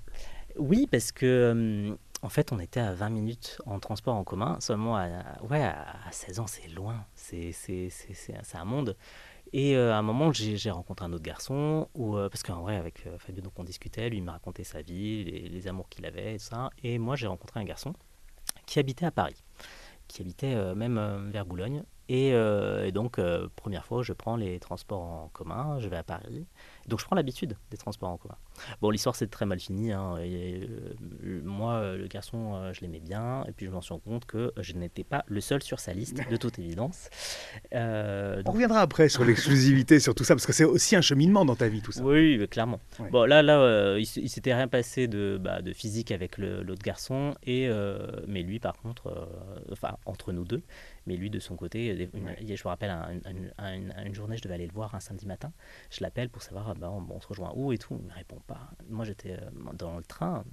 [0.58, 4.58] Oui, parce que en fait, on était à 20 minutes en transport en commun.
[4.62, 5.08] Seulement, à,
[5.50, 7.06] ouais, à 16 ans, c'est loin.
[7.16, 7.54] C'est
[8.54, 8.96] un monde.
[9.52, 13.42] Et à un moment, j'ai rencontré un autre garçon, où, parce qu'en vrai, avec Fabio,
[13.42, 16.39] donc, on discutait, lui il me racontait sa vie, les, les amours qu'il avait, et
[16.39, 16.70] ça.
[16.82, 17.94] Et moi, j'ai rencontré un garçon
[18.65, 19.43] qui habitait à Paris,
[20.08, 21.84] qui habitait euh, même euh, vers Boulogne.
[22.12, 23.19] Euh, et, donc,
[23.56, 26.45] première fois, je prends les transports en commun, je vais à Paris.
[26.88, 28.36] Donc, je prends l'habitude des transports en commun.
[28.82, 29.91] Bon, l'histoire, c'est très mal fini.
[29.91, 30.69] Hein, et,
[31.43, 33.43] moi, le garçon, je l'aimais bien.
[33.48, 35.93] Et puis, je m'en suis rendu compte que je n'étais pas le seul sur sa
[35.93, 37.10] liste, de toute évidence.
[37.72, 41.56] On reviendra après sur l'exclusivité, sur tout ça, parce que c'est aussi un cheminement dans
[41.56, 42.04] ta vie, tout ça.
[42.04, 42.80] Oui, clairement.
[43.12, 47.36] Bon, là, là il, il s'était rien passé de, bah, de physique avec l'autre garçon.
[47.43, 47.69] Et,
[48.28, 49.28] mais lui, par contre,
[49.72, 50.62] enfin, entre nous deux,
[51.06, 54.96] mais lui, de son côté, je me rappelle, une, journée, je devais aller le voir
[54.96, 55.52] un samedi matin.
[55.89, 57.96] Je l'appelle pour savoir, ah bah, on, se rejoint où et tout.
[58.00, 58.72] Il ne me répond pas.
[58.89, 60.44] Moi, j'étais euh, dans le train,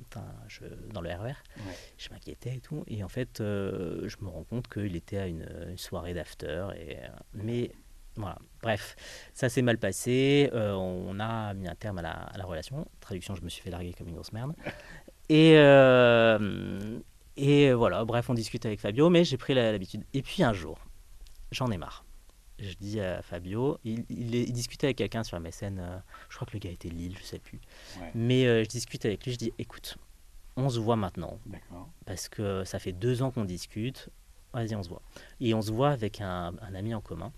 [0.49, 1.31] je, dans le RER.
[1.31, 1.61] E
[1.99, 2.85] je m'inquiétais et tout.
[2.89, 6.69] Et en fait, euh, je me rends compte qu'il était à une, soirée d'after.
[6.77, 7.71] Et, euh, mais
[8.17, 8.97] voilà, bref,
[9.33, 10.51] ça s'est mal passé.
[10.53, 12.87] on a mis un terme à la, à la, relation.
[13.01, 14.55] Traduction, je me suis fait larguer comme une grosse merde.
[15.29, 15.55] Et,
[17.41, 20.05] et voilà, bref, on discute avec Fabio, mais j'ai pris l'habitude.
[20.13, 20.79] Et puis un jour,
[21.53, 22.05] j'en ai marre.
[22.59, 25.99] Je dis à Fabio, il, il, discutait avec quelqu'un sur MSN, euh,
[26.29, 27.59] je crois que le gars était Lille, je sais plus.
[28.15, 29.97] Mais euh, je discute avec lui, je dis écoute,
[30.57, 31.39] on se voit maintenant.
[32.05, 34.11] Parce que ça fait deux ans qu'on discute,
[34.53, 35.01] vas-y, on se voit.
[35.41, 37.33] Et on se voit avec un, ami en commun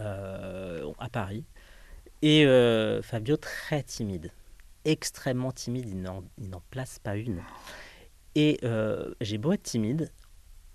[0.00, 1.44] euh, à Paris.
[2.22, 2.44] Et
[3.02, 4.32] Fabio, très timide,
[4.84, 7.40] extrêmement timide, il n'en place pas une.
[8.36, 10.12] Et euh, j'ai beau être timide,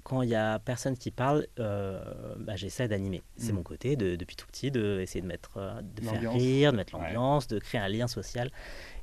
[0.03, 3.21] quand il y a personne qui parle, euh, bah, j'essaie d'animer.
[3.37, 3.55] C'est mm.
[3.55, 7.47] mon côté depuis tout petit, d'essayer de, mettre, euh, de faire rire, de mettre l'ambiance,
[7.47, 8.51] de créer un lien social.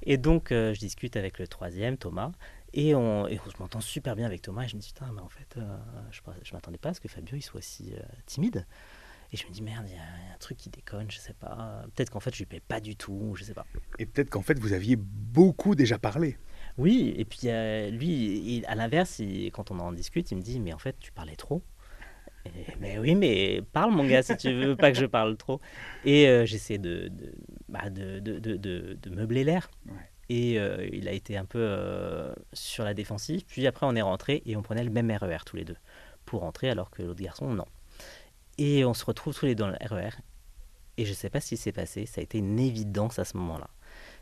[0.02, 2.32] Et donc, je discute avec le troisième, Thomas,
[2.74, 4.64] et, on, et je m'entends super bien avec Thomas.
[4.64, 5.56] Et je me dis, putain, mais en fait,
[6.10, 7.94] je ne m'attendais pas à ce que Fabio il soit si
[8.26, 8.66] timide.
[9.30, 10.02] Et je me dis, merde, il y, a
[10.34, 11.84] un truc qui déconne, je sais pas.
[11.94, 13.66] Peut-être qu'en fait, je lui plais pas du tout, je sais pas.
[14.00, 16.38] Et peut-être qu'en fait, vous aviez beaucoup déjà parlé.
[16.78, 19.20] Oui, et puis euh, lui, à l'inverse,
[19.52, 21.62] quand on en discute, il me dit, mais en fait, tu parlais trop.
[22.80, 25.60] mais oui, mais parle mon gars si tu veux pas que je parle trop.
[26.04, 27.34] Et euh, j'essaie de, de,
[27.68, 29.70] bah, de, de, meubler l'air.
[30.28, 33.44] Et euh, il a été un peu sur la défensive.
[33.44, 35.76] Puis après, on est rentré et on prenait le même RER e tous les deux
[36.26, 37.64] pour rentrer, alors que l'autre garçon, non.
[38.56, 40.08] Et on se retrouve tous les deux dans le RER.
[40.08, 40.22] E
[40.98, 42.06] et je sais pas ce qui s'est passé.
[42.06, 43.68] Ça a été une évidence à ce moment-là.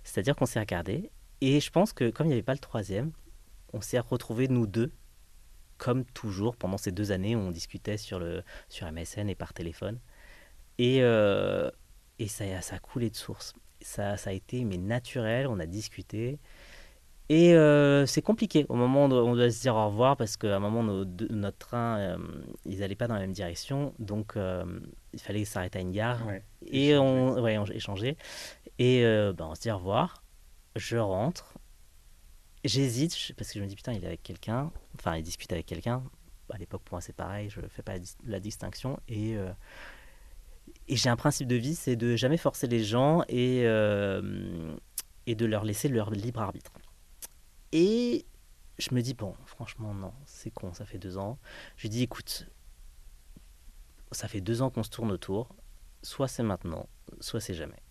[0.04, 3.12] C'est-à-dire qu'on s'est regardé et je pense que comme il n'y avait pas le troisième,
[3.72, 4.92] on s'est retrouvés nous deux,
[5.78, 9.52] comme toujours pendant ces deux années où on discutait sur, le, sur MSN et par
[9.52, 9.98] téléphone.
[10.78, 11.70] Et, euh,
[12.18, 13.54] et ça, ça a coulé de source.
[13.80, 16.38] Ça, ça a été mais naturel, on a discuté.
[17.28, 20.56] Et euh, c'est compliqué au moment où on doit se dire au revoir parce qu'à
[20.56, 22.18] un moment, notre train, euh,
[22.64, 23.92] ils n'allaient pas dans la même direction.
[23.98, 26.22] Donc, il fallait s'arrêter à une gare.
[26.66, 28.16] et on, ouais, on échangeait.
[28.78, 30.22] Et ben, on se dit au revoir
[30.76, 31.58] je rentre
[32.66, 35.66] j'hésite parce que je me dis putain, il est avec quelqu'un, enfin, il discute avec
[35.66, 36.02] quelqu'un.
[36.50, 39.00] À l'époque, pour moi, c'est pareil, je fais pas la, distinction.
[39.08, 39.50] Et, euh,
[40.86, 44.76] et j'ai un principe de vie, c'est de jamais forcer les gens et, euh,
[45.26, 46.72] et de leur laisser leur libre arbitre.
[47.72, 48.26] Et
[48.78, 51.38] je me dis, bon, franchement, non, c'est con, ça fait deux ans.
[51.76, 52.48] Je lui dis, écoute,
[54.12, 55.48] ça fait deux ans qu'on se tourne autour,
[56.02, 57.82] soit c'est maintenant, soit c'est jamais.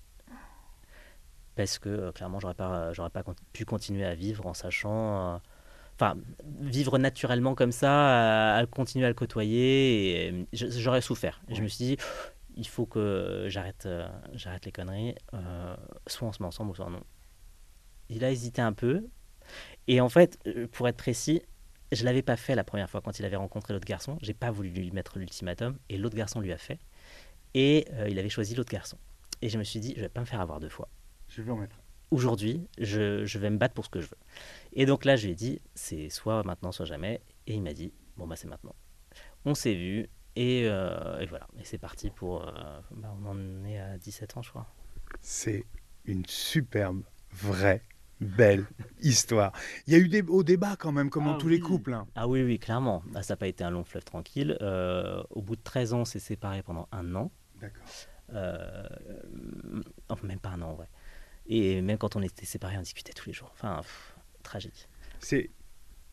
[1.55, 5.35] Parce que euh, clairement, j'aurais pas, j'aurais pas pu continuer à vivre en sachant.
[5.35, 5.37] Euh,
[5.95, 6.17] enfin,
[6.61, 11.41] vivre naturellement comme ça, à, continuer à le côtoyer, et j'aurais souffert.
[11.49, 11.97] je me suis dit,
[12.55, 15.15] il faut que j'arrête, euh, j'arrête les conneries.
[16.07, 17.01] soit on se met ensemble, soit non.
[18.09, 19.07] Il a hésité un peu.
[19.87, 20.39] Et en fait,
[20.71, 21.41] pour être précis,
[21.91, 24.17] je l'avais pas fait la première fois quand il avait rencontré l'autre garçon.
[24.21, 26.79] J'ai pas voulu lui mettre l'ultimatum et l'autre garçon lui a fait.
[27.53, 28.97] Et euh, il avait choisi l'autre garçon.
[29.41, 30.89] Et je me suis dit, je vais pas me faire avoir deux fois.
[31.35, 31.75] Je vais en mettre.
[32.11, 34.17] Aujourd'hui, je, je, vais me battre pour ce que je veux.
[34.71, 37.19] Et donc là, je lui ai dit, c'est soit maintenant, soit jamais.
[37.45, 38.73] Et il m'a dit, bon bah c'est maintenant.
[39.43, 41.47] On s'est vu et, euh, et, voilà.
[41.59, 42.47] Et c'est parti pour.
[42.47, 44.65] Euh, bah, on en est à 17 ans, je crois.
[45.19, 45.65] C'est
[46.05, 47.81] une superbe, vraie
[48.21, 48.65] belle
[49.01, 49.51] histoire.
[49.85, 51.93] Il y a eu des hauts débats quand même, comme dans ah tous les couples.
[51.93, 52.07] Hein.
[52.15, 53.03] Ah oui, oui, clairement.
[53.13, 54.57] Ah, ça n'a pas été un long fleuve tranquille.
[54.61, 57.29] Euh, au bout de 13 ans, on s'est séparés pendant un an.
[57.59, 57.83] D'accord.
[58.33, 58.87] Euh,
[60.09, 60.87] enfin, même pas un an, en vrai.
[61.47, 63.51] Et même quand on était séparés, on discutait tous les jours.
[63.53, 63.81] Enfin,
[64.43, 64.87] tragique.
[65.19, 65.49] C'est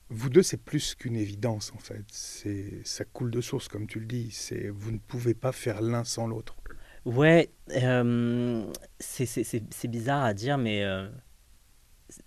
[0.08, 2.04] vous deux, c'est plus qu'une évidence en fait.
[2.08, 4.30] C'est ça coule de source, comme tu le dis.
[4.30, 6.56] C'est vous ne pouvez pas faire l'un sans l'autre.
[7.04, 10.84] Ouais, euh, c'est bizarre à dire, mais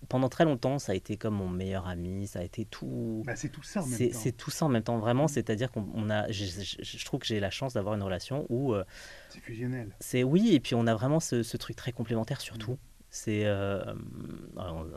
[0.10, 3.24] pendant très longtemps, ça a été comme mon meilleur ami, ça a été tout.
[3.26, 4.20] Bah, c'est tout ça en même temps.
[4.20, 5.28] C'est tout ça en même temps, vraiment.
[5.28, 8.74] C'est-à-dire qu'on a, je, trouve que j'ai la chance d'avoir une relation où.
[8.74, 8.84] Euh,
[9.30, 9.96] c'est fusionnel.
[10.00, 12.74] C'est oui, et puis on a vraiment ce, truc très complémentaire surtout.
[12.74, 12.78] Mm.
[13.16, 13.82] C'est euh,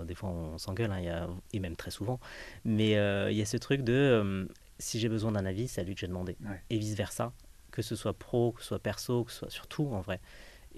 [0.04, 2.18] des fois on s'engueule, hein, et même très souvent,
[2.64, 4.48] mais euh, il y a ce truc de
[4.81, 6.37] si j'ai besoin d'un avis, c'est à lui que j'ai demandé,
[6.68, 7.33] et vice versa,
[7.70, 10.20] que ce soit pro, que ce soit perso, que ce soit surtout en vrai.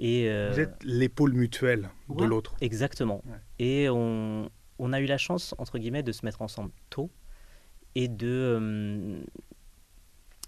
[0.03, 2.55] Euh, Vous êtes l'épaule mutuelle de l'autre.
[2.61, 3.23] Exactement.
[3.59, 7.11] Et on, on, a eu la chance, entre guillemets, de se mettre ensemble tôt
[7.95, 9.25] et de...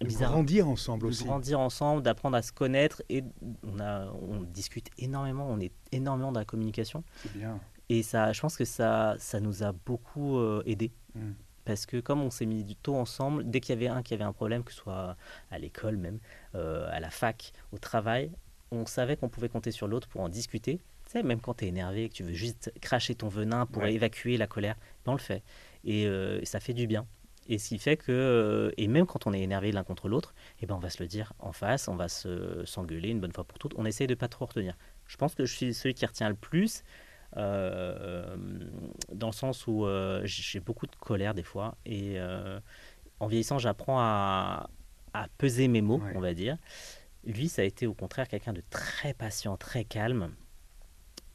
[0.04, 1.24] Euh, grandir ensemble aussi.
[1.24, 3.02] grandir ensemble, d'apprendre à se connaître.
[3.08, 3.24] Et
[3.62, 7.04] on, a, on discute énormément, on est énormément dans la communication.
[7.22, 7.60] C'est bien.
[7.88, 10.92] Et ça, je pense que ça, ça nous a beaucoup euh, aidé.
[11.14, 11.32] Hmm.
[11.64, 14.14] Parce que comme on s'est mis du tôt ensemble, dès qu'il y avait un qui
[14.14, 15.16] avait un problème, que ce soit
[15.50, 16.18] à l'école même,
[16.54, 18.32] à la fac, au travail,
[18.72, 20.80] on savait qu'on pouvait compter sur l'autre pour en discuter.
[21.04, 23.84] Tu sais, même quand tu es énervé, que tu veux juste cracher ton venin pour
[23.84, 25.42] évacuer la colère, ben on le fait.
[25.84, 27.06] Et euh, ça fait du bien.
[27.48, 30.34] Et ce qui fait que, euh, et même quand on est énervé l'un contre l'autre,
[30.60, 33.32] eh ben on va se le dire en face, on va se, s'engueuler une bonne
[33.32, 33.74] fois pour toutes.
[33.76, 34.76] On essaie de pas trop retenir.
[35.06, 36.84] Je pense que je suis celui qui retient le plus,
[37.36, 38.36] euh,
[39.12, 39.86] dans le sens où
[40.24, 41.76] j'ai beaucoup de colère des fois.
[41.84, 42.18] Et
[43.20, 44.68] en vieillissant, j'apprends à,
[45.38, 46.56] peser mes mots, on va dire.
[47.24, 50.30] Lui, ça a été au contraire quelqu'un de très patient, très calme.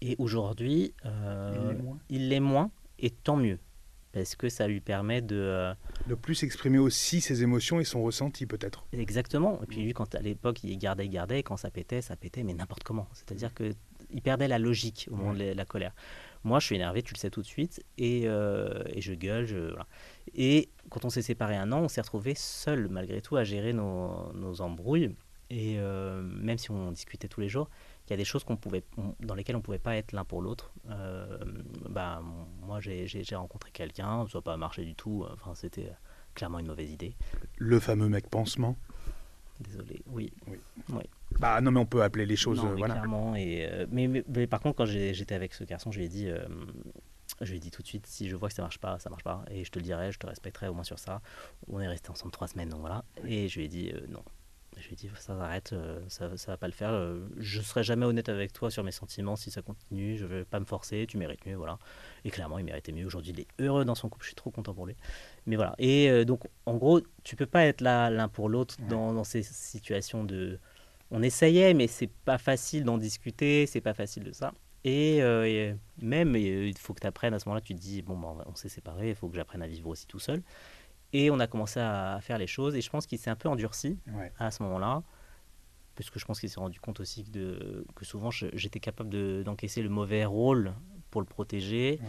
[0.02, 1.74] Et aujourd'hui, euh,
[2.10, 2.72] il l'est moins.
[3.00, 3.60] et tant mieux.
[4.18, 5.36] Parce que ça lui permet de...
[5.36, 5.74] Euh,
[6.08, 8.86] de plus exprimer aussi ses émotions et son ressenti peut-être.
[8.94, 9.60] Exactement.
[9.64, 12.44] Et puis lui, quand à l'époque, il gardait, il gardait, quand ça pétait, ça pétait,
[12.44, 13.08] mais n'importe comment.
[13.14, 13.74] C'est-à-dire que
[14.10, 15.94] il perdait la logique au moment de la colère.
[16.44, 19.46] Moi, je suis énervé, tu le sais tout de suite, et, euh, et je gueule.
[19.46, 19.74] Je,
[20.34, 23.74] Et quand on s'est séparés un an, on s'est retrouvés seuls, malgré tout, à gérer
[23.74, 25.14] nos, nos embrouilles.
[25.50, 27.70] Et euh, même si on discutait tous les jours,
[28.08, 28.84] il y a des choses qu'on pouvait,
[29.20, 30.72] dans lesquelles on ne pouvait pas être l'un pour l'autre.
[30.90, 31.38] Euh,
[31.90, 32.22] bah,
[32.62, 35.26] moi, j'ai rencontré quelqu'un, ça n'a pas marché du tout.
[35.34, 35.92] Enfin, c'était
[36.34, 37.16] clairement une mauvaise idée.
[37.58, 38.78] Le fameux mec pansement
[39.60, 40.32] Désolé, oui.
[40.90, 41.04] oui.
[41.40, 42.64] Bah non, mais on peut appeler les choses.
[42.64, 42.94] Non, voilà.
[42.94, 43.36] Clairement.
[43.36, 46.30] Et, euh, mais, mais, par contre, quand j'étais avec ce garçon, je lui ai dit.
[47.42, 49.10] je lui ai dit tout de suite, si je vois que ça marche pas, ça
[49.10, 51.22] marche pas, et je te le dirai, je te respecterai au moins sur ça.
[51.68, 53.04] On est resté ensemble trois semaines, donc voilà.
[53.26, 54.24] Et je lui ai dit non,
[54.80, 56.90] je lui ai dit, ça s'arrête, euh, ça, ça va pas le faire.
[56.92, 60.18] Euh, je serai jamais honnête avec toi sur mes sentiments si ça continue.
[60.18, 61.80] Je vais pas me forcer, tu mérites mieux, voilà.
[62.26, 63.06] Et clairement, il méritait mieux.
[63.06, 64.24] Aujourd'hui, il est heureux dans son couple.
[64.24, 64.96] Je suis trop content pour lui.
[65.46, 65.76] Mais voilà.
[65.80, 69.24] Et euh, donc, en gros, tu peux pas être là l'un pour l'autre dans, dans,
[69.24, 70.60] ces situations de.
[71.12, 73.66] On essayait, mais c'est pas facile d'en discuter.
[73.66, 74.54] C'est pas facile de ça.
[74.84, 75.22] Et,
[76.02, 77.62] même, il faut que tu apprennes à ce moment-là.
[77.62, 79.10] Tu te dis, bon, bah, on s'est séparés.
[79.10, 80.42] Il faut que j'apprenne à vivre aussi tout seul.
[81.14, 82.76] Et on a commencé à faire les choses.
[82.76, 83.98] Et je pense qu'il s'est un peu endurci
[84.40, 85.04] à ce moment-là.
[85.96, 89.82] Parce que je pense qu'il s'est rendu compte aussi que, que souvent j'étais capable d'encaisser
[89.82, 90.74] le mauvais rôle
[91.10, 92.00] pour le protéger.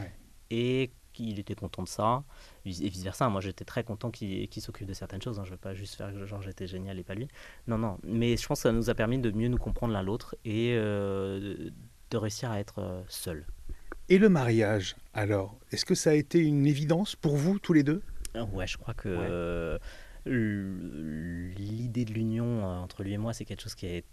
[0.50, 2.22] Et qu'il était content de ça.
[2.64, 3.28] Et vice versa.
[3.28, 5.38] Moi, j'étais très content qu'il s'occupe de certaines choses.
[5.38, 5.44] Hein.
[5.44, 7.28] Je ne veux pas juste faire genre j'étais génial et pas lui.
[7.66, 7.98] Non, non.
[8.04, 10.74] Mais je pense que ça nous a permis de mieux nous comprendre l'un l'autre et
[10.76, 11.70] euh,
[12.10, 13.46] de réussir à être euh, seul.
[14.08, 17.82] Et le mariage, alors, est-ce que ça a été une évidence pour vous tous les
[17.82, 18.02] deux?
[18.52, 19.78] Ouais, je crois que
[20.26, 24.04] l'idée de l'union entre lui et moi, c'est quelque chose qui a été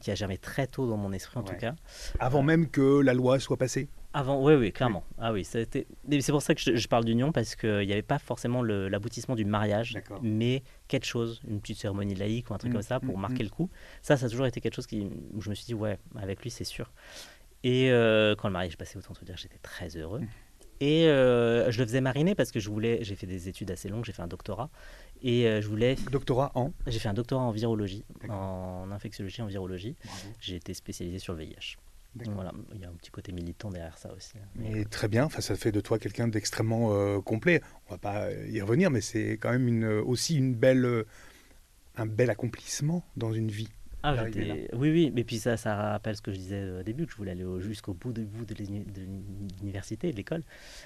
[0.00, 1.74] qui a jamais très tôt dans mon esprit en tout cas.
[2.18, 5.04] Avant même que la loi soit passée avant, oui, oui, clairement.
[5.18, 5.86] Ah oui, c'est
[6.30, 9.98] pour ça que je, parle d'union parce qu'il n'y avait pas forcément l'aboutissement du mariage,
[10.22, 13.20] mais quelque chose, une petite cérémonie laïque ou un truc mmh, comme ça pour mmh,
[13.20, 13.46] marquer mmh.
[13.46, 13.70] le coup.
[14.00, 16.42] Ça, ça a toujours été quelque chose qui, où je me suis dit, ouais, avec
[16.42, 16.90] lui, c'est sûr.
[17.64, 20.22] Et euh, quand le mariage passait, autant te dire, j'étais très heureux.
[20.80, 22.98] Et euh, je le faisais mariner parce que je voulais.
[23.02, 24.70] J'ai fait des études assez longues, j'ai fait un doctorat.
[25.22, 25.96] Et euh, je voulais.
[26.10, 29.96] Doctorat en J'ai fait un doctorat en virologie, en infectiologie, en virologie.
[30.40, 31.76] J'ai été spécialisé sur le VIH.
[32.34, 34.32] Voilà, il y a un petit côté militant derrière ça aussi.
[34.38, 34.46] Hein.
[34.56, 37.60] Mais très bien, enfin, ça fait de toi quelqu'un d'extrêmement euh, complet.
[37.86, 41.04] On va pas y revenir, mais c'est quand même une, aussi une belle,
[41.96, 43.68] un bel accomplissement dans une vie.
[44.02, 47.12] Ah, oui, oui, mais puis ça, ça rappelle ce que je disais au début, que
[47.12, 48.54] je voulais aller jusqu'au bout de, bout de
[49.60, 50.42] l'université, de l'école.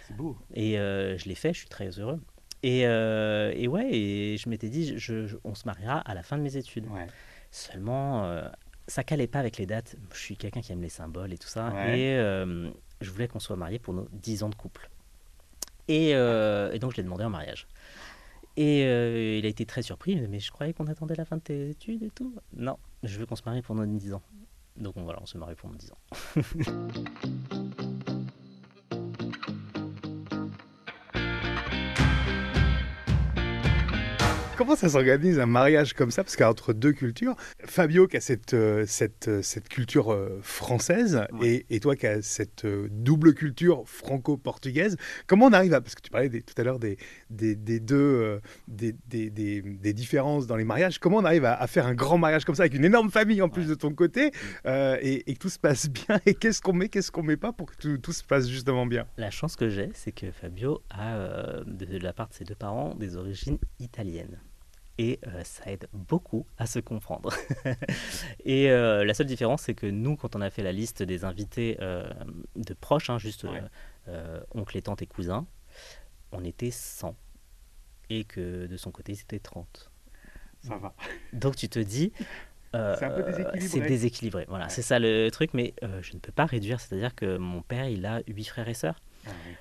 [0.08, 0.36] C'est beau.
[0.54, 2.20] Et euh, je l'ai fait, je suis très heureux.
[2.62, 6.42] Et, et ouais, et je m'étais dit, je, on se mariera à la fin de
[6.42, 6.86] mes études.
[6.86, 7.06] Ouais.
[7.50, 8.42] Seulement,
[8.86, 9.96] ça calait pas avec les dates.
[10.12, 11.72] Je suis quelqu'un qui aime les symboles et tout ça.
[11.94, 12.70] Et euh,
[13.00, 14.90] je voulais qu'on soit mariés pour nos 10 ans de couple.
[15.88, 17.66] Et, euh, donc, je l'ai demandé en mariage.
[18.56, 20.16] Et euh, il a été très surpris.
[20.28, 22.34] Mais je croyais qu'on attendait la fin de tes études et tout.
[22.56, 24.22] Non, je veux qu'on se marie nos 10 ans.
[24.76, 25.98] Donc voilà, on se marie nos 10 ans.
[34.62, 36.22] Comment ça s'organise un mariage comme ça?
[36.22, 41.26] Parce qu'entre deux cultures, Fabio qui a cette, euh, cette, euh, cette culture euh, française
[41.42, 44.96] et, et, toi qui as cette double culture franco-portugaise,
[45.26, 45.80] comment on arrive à...
[45.80, 46.96] Parce que tu parlais tout à l'heure des,
[47.28, 51.00] des, des deux des, des, des, différences dans les mariages.
[51.00, 53.48] Comment on arrive à, faire un grand mariage comme ça avec une énorme famille en
[53.48, 54.30] plus de ton côté
[54.64, 57.52] et, et, que tout se passe bien Et qu'est-ce qu'on met, qu'est-ce qu'on met pas
[57.52, 59.06] pour que tout, tout, se passe justement bien?
[59.16, 62.94] La chance que j'ai, c'est que Fabio a, de la part de ses deux parents,
[62.94, 64.38] des origines italiennes
[64.98, 67.32] et euh, ça aide beaucoup à se comprendre.
[68.44, 71.24] et euh, la seule différence, c'est que nous, quand on a fait la liste des
[71.24, 72.08] invités euh,
[72.56, 73.46] de proches, hein, juste
[74.54, 75.46] oncles et tantes et cousins,
[76.32, 77.16] on était 100
[78.10, 79.90] et que de son côté, c'était 30.
[80.62, 80.94] Ça va.
[81.32, 82.12] Donc tu te dis,
[82.74, 84.44] c'est déséquilibré.
[84.48, 86.80] Voilà, c'est ça le truc, mais je ne peux pas réduire.
[86.80, 89.00] C'est-à-dire que mon père, il a huit frères et sœurs.
[89.26, 89.52] Ah euh,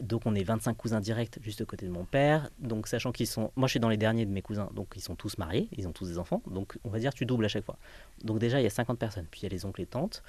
[0.00, 2.50] donc on est 25 cousins directs juste à côté de mon père.
[2.58, 5.02] Donc sachant qu'ils sont, moi je suis dans les derniers de mes cousins, donc ils
[5.02, 6.42] sont tous mariés, ils ont tous des enfants.
[6.46, 7.78] Donc on va dire tu doubles à chaque fois.
[8.24, 9.26] Donc déjà il y a 50 personnes.
[9.30, 10.22] Puis il y a les oncles et tantes.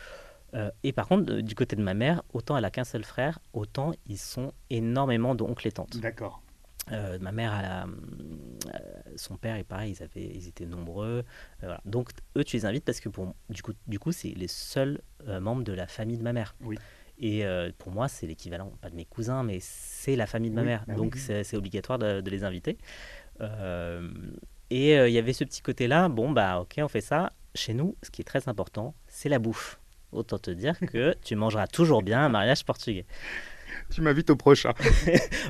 [0.56, 3.40] Euh, et par contre du côté de ma mère, autant elle a qu'un seul frère,
[3.54, 5.98] autant ils sont énormément d'oncles et tantes.
[5.98, 6.42] D'accord.
[6.92, 7.86] Euh, ma mère, a
[9.16, 11.24] son père est pareil, ils, avaient, ils étaient nombreux.
[11.86, 15.02] Donc eux, tu les invites parce que pour, du coup, du coup c'est les seuls
[15.28, 16.56] membres de la famille de ma mère.
[16.62, 16.80] Oui.
[17.20, 20.56] Et euh, pour moi, c'est l'équivalent, pas de mes cousins, mais c'est la famille de
[20.56, 20.86] ma mère.
[20.88, 22.78] Bah donc c'est obligatoire de, les inviter.
[23.42, 24.10] Euh,
[24.70, 27.34] et euh, il y avait ce petit côté-là, bon, bah ok, on fait ça.
[27.56, 29.80] Chez nous, ce qui est très important, c'est la bouffe.
[30.12, 33.06] Autant te dire que tu mangeras toujours bien un mariage portugais.
[33.92, 34.74] Tu m'invites au prochain.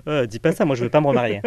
[0.27, 1.41] dis pas ça, moi je veux pas me remarier.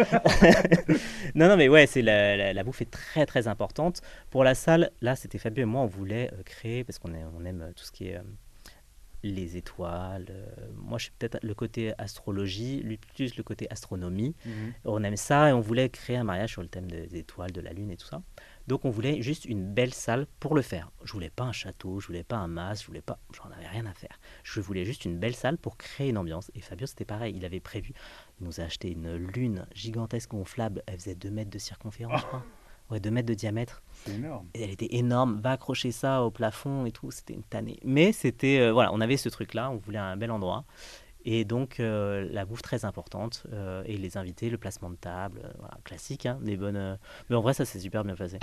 [1.35, 4.01] non, non, mais ouais, c'est la, la, bouffe est très très importante.
[4.29, 7.71] Pour la salle, là, c'était Fabio et moi, on voulait créer, parce qu'on on aime
[7.75, 8.19] tout ce qui est
[9.23, 10.27] les étoiles.
[10.29, 14.35] Euh, moi, je suis peut-être le côté astrologie, lui plus le côté astronomie.
[14.45, 14.73] Mhm.
[14.85, 17.61] On aime ça et on voulait créer un mariage sur le thème des étoiles, de
[17.61, 18.21] la lune et tout ça.
[18.67, 20.91] Donc, on voulait juste une belle salle pour le faire.
[21.03, 23.67] Je voulais pas un château, je voulais pas un mas, je voulais pas, j'en avais
[23.67, 24.19] rien à faire.
[24.43, 26.51] Je voulais juste une belle salle pour créer une ambiance.
[26.55, 27.33] Et Fabio, c'était pareil.
[27.35, 27.93] Il avait prévu,
[28.39, 30.83] il nous a acheté une lune gigantesque gonflable.
[30.85, 32.45] Elle faisait 2 mètres de circonférence, je crois.
[32.89, 33.81] Ouais, 2 mètres de diamètre.
[34.05, 34.47] C'est énorme.
[34.53, 35.39] Et elle était énorme.
[35.41, 37.11] Va accrocher ça au plafond et tout.
[37.11, 37.79] C'était une tannée.
[37.83, 38.59] Mais c'était.
[38.59, 39.71] Euh, voilà, on avait ce truc-là.
[39.71, 40.65] On voulait un bel endroit.
[41.25, 43.45] Et donc, euh, la bouffe très importante.
[43.53, 45.41] Euh, et les invités, le placement de table.
[45.57, 46.97] voilà, classique, hein, des bonnes.
[47.29, 48.39] Mais en vrai, ça s'est super bien passé.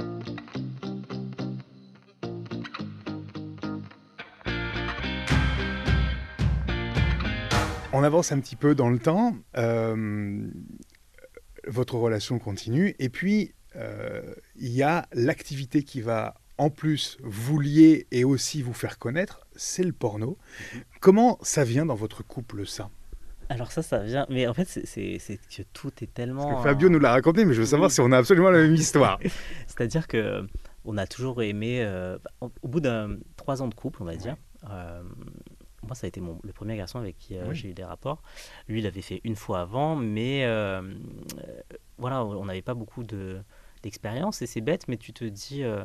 [7.93, 9.35] On avance un petit peu dans le temps.
[11.67, 12.95] votre relation continue.
[12.99, 18.75] Et puis, il y a l'activité qui va en plus vous lier et aussi vous
[18.75, 20.37] faire connaître, c'est le porno.
[20.75, 20.83] Mhm.
[21.01, 22.91] Comment ça vient dans votre couple ça?
[23.49, 26.63] Alors ça, ça vient, mais en fait, c'est que tout est tellement...
[26.63, 29.19] Fabio nous l'a raconté, mais je veux savoir si on a absolument la même histoire.
[29.67, 30.47] C'est-à-dire que
[30.85, 34.37] on a toujours aimé, euh, au bout d'un trois ans de couple, on va dire,
[34.71, 35.03] euh,
[35.83, 38.23] moi, ça a été mon, le premier garçon avec qui j'ai eu des rapports.
[38.69, 40.47] Lui, il avait fait une fois avant, mais
[41.97, 43.41] voilà, on n'avait pas beaucoup de,
[43.83, 45.83] d'expérience et c'est bête, mais tu te dis, euh,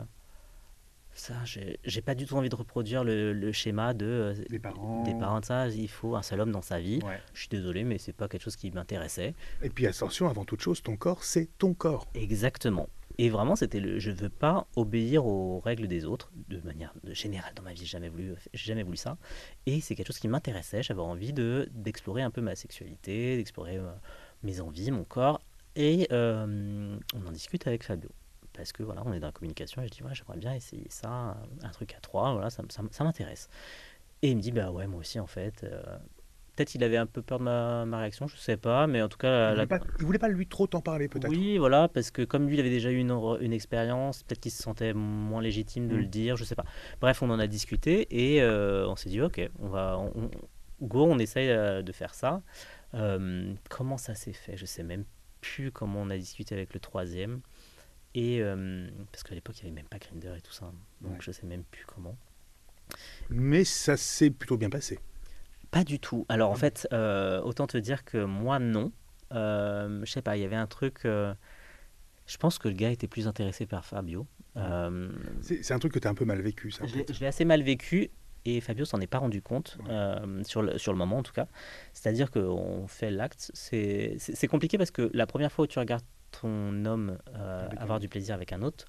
[1.14, 5.04] ça, j'ai pas du tout envie de reproduire le, schéma de, euh, des, parents.
[5.04, 5.68] des parents de ça.
[5.70, 7.00] Il faut un seul homme dans sa vie.
[7.34, 9.34] Je suis désolé, mais c'est pas quelque chose qui m'intéressait.
[9.62, 12.08] Et puis attention, avant toute chose, ton corps, c'est ton corps.
[12.16, 12.89] Exactement.
[13.18, 17.54] Et vraiment, c'était le, je veux pas obéir aux règles des autres de manière générale
[17.56, 17.80] dans ma vie.
[17.80, 19.18] J'ai jamais voulu, jamais voulu ça.
[19.66, 20.84] Et c'est quelque chose qui m'intéressait.
[20.84, 23.89] J'avais envie de d'explorer un peu ma sexualité, d'explorer euh,
[24.43, 25.39] mes envies, mon corps.
[25.76, 28.10] Et euh, on en discute avec Fabio
[28.56, 30.88] parce que voilà, on est dans la communication et je dis ouais, j'aimerais bien essayer
[30.90, 33.50] ça, un truc à trois, voilà, ça, ça, m'intéresse.
[34.22, 35.64] Et il me dit bah ouais, moi aussi en fait.
[35.64, 35.82] Euh,
[36.56, 39.10] peut-être qu'il avait un peu peur de ma, ma, réaction, je sais pas, mais en
[39.10, 39.52] tout cas.
[39.52, 41.30] Il, voulait voulait pas lui trop t'en parler peut-être.
[41.30, 43.12] Oui, voilà, parce que comme lui, il avait déjà eu une,
[43.42, 46.10] une expérience, peut-être qu'il se sentait moins légitime de le mm.
[46.10, 46.66] dire, je sais pas.
[47.02, 50.32] Bref, on en a discuté et euh, on s'est dit ok, on va, on,
[50.82, 52.42] go, on essaye de faire ça.
[53.70, 54.56] comment ça s'est fait?
[54.56, 55.04] Je sais même
[55.46, 57.41] plus comment on a discuté avec le troisième.
[58.14, 60.72] Et euh, parce qu'à l'époque, il n'y avait même pas Grinder et tout ça.
[61.02, 62.18] Donc je je sais même plus comment.
[63.30, 65.00] Mais ça s'est plutôt bien passé.
[65.72, 66.26] Pas du tout.
[66.30, 68.91] Alors en fait, euh, autant te dire que moi, non.
[69.34, 71.02] Euh, je sais pas, il y avait un truc.
[71.04, 74.26] Je pense que le gars était plus intéressé par Fabio.
[75.41, 76.86] C'est un truc que tu as un peu mal vécu, ça.
[76.86, 78.10] Je l'ai assez mal vécu
[78.46, 79.78] et Fabio s'en est pas rendu compte,
[80.43, 81.48] sur, le, sur le moment en tout cas.
[81.93, 83.52] C'est-à-dire qu'on fait l'acte.
[83.54, 86.04] C'est compliqué parce que la première fois où tu regardes
[86.41, 88.86] ton homme euh, avoir du plaisir avec un autre,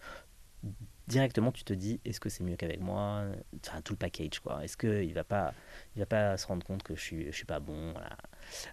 [1.07, 3.25] directement tu te dis est-ce que c'est mieux qu'avec moi?
[3.65, 5.55] Enfin tout le package quoi est-ce que il va pas
[5.95, 8.17] il va pas se rendre compte que je suis je suis pas bon voilà.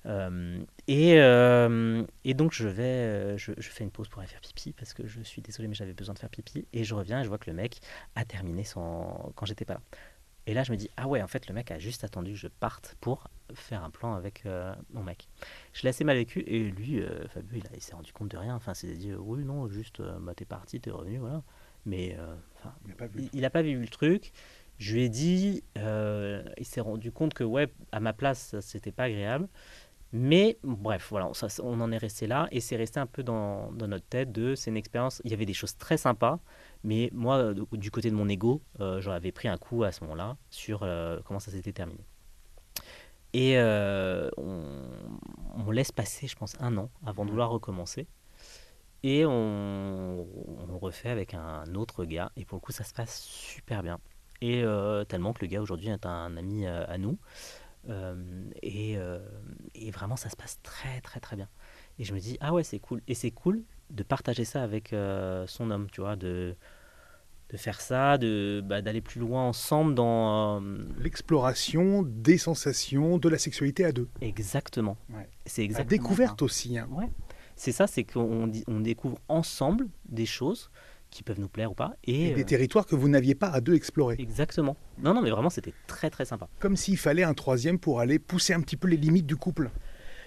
[0.08, 4.42] Euh, et, euh, et donc je vais je, je, fais une pause pour aller faire
[4.42, 7.22] pipi parce que je suis désolé mais j'avais besoin de faire pipi et je reviens
[7.22, 7.80] et je vois que le mec
[8.16, 9.82] a terminé sans quand j'étais pas là
[10.46, 12.38] et là, je me dis, ah ouais, en fait, le mec a juste attendu que
[12.38, 15.30] je parte pour faire un plan avec euh, mon mec.
[15.72, 18.38] Je l'ai assez mal vécu et lui, euh, Fabio, il, il s'est rendu compte de
[18.38, 18.56] rien.
[18.56, 21.44] Enfin, c'est dit, oui, non, juste, euh, bah, t'es parti, t'es revenu, voilà.
[21.86, 22.18] Mais
[23.34, 24.32] il n'a pas, vu le truc.
[24.80, 29.04] Je lui ai dit, il s'est rendu compte que, ouais, à ma place, c'était pas
[29.04, 29.48] agréable.
[30.16, 31.32] Mais bref, voilà,
[31.64, 34.54] on en est resté là et c'est resté un peu dans, dans notre tête de
[34.54, 35.24] c'est une expérience.
[35.26, 36.40] Il y avait des choses très sympas,
[36.84, 40.04] mais moi, du côté de mon ego, euh, j'en avais pris un coup à ce
[40.04, 42.06] moment-là sur euh, comment ça s'était terminé.
[43.34, 48.06] Et euh, on, laisse passer, je pense, un an avant de vouloir recommencer.
[49.02, 50.28] Et on,
[50.80, 52.32] refait avec un autre gars.
[52.36, 54.00] Et pour le coup, ça se passe super bien.
[54.42, 54.64] Et
[55.08, 57.18] tellement que le gars aujourd'hui est un ami à nous.
[58.62, 58.98] Et,
[59.76, 61.50] et, vraiment, ça se passe très, très, très bien.
[62.00, 63.02] Et je me dis, ah ouais, c'est cool.
[63.08, 66.56] Et c'est cool de partager ça avec euh, son homme, tu vois, de,
[67.50, 73.30] de faire ça, de bah, d'aller plus loin ensemble dans euh, l'exploration des sensations de
[73.30, 74.10] la sexualité à deux.
[74.22, 74.98] Exactement.
[75.46, 75.90] C'est exactement.
[75.90, 76.78] La découverte aussi.
[76.78, 76.88] Hein.
[76.92, 77.10] Ouais.
[77.56, 80.72] C'est ça, c'est qu'on on découvre ensemble des choses
[81.14, 81.96] qui peuvent nous plaire ou pas.
[82.04, 84.16] Et, des euh, territoires que vous n'aviez pas à deux explorer.
[84.20, 84.76] Exactement.
[85.02, 86.48] Non, non, mais vraiment, c'était très, très sympa.
[86.60, 89.70] Comme s'il fallait un troisième pour aller pousser un petit peu les limites du couple.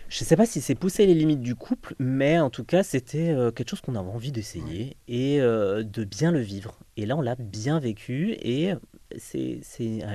[0.09, 2.84] Je ne sais pas si c'est pousser les limites du couple, mais en tout cas,
[2.84, 6.78] c'était euh, quelque chose qu'on avait envie d'essayer et euh, de bien le vivre.
[6.97, 8.72] Et là, on l'a bien vécu et
[9.16, 9.61] c'est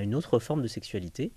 [0.02, 1.34] une autre forme de sexualité.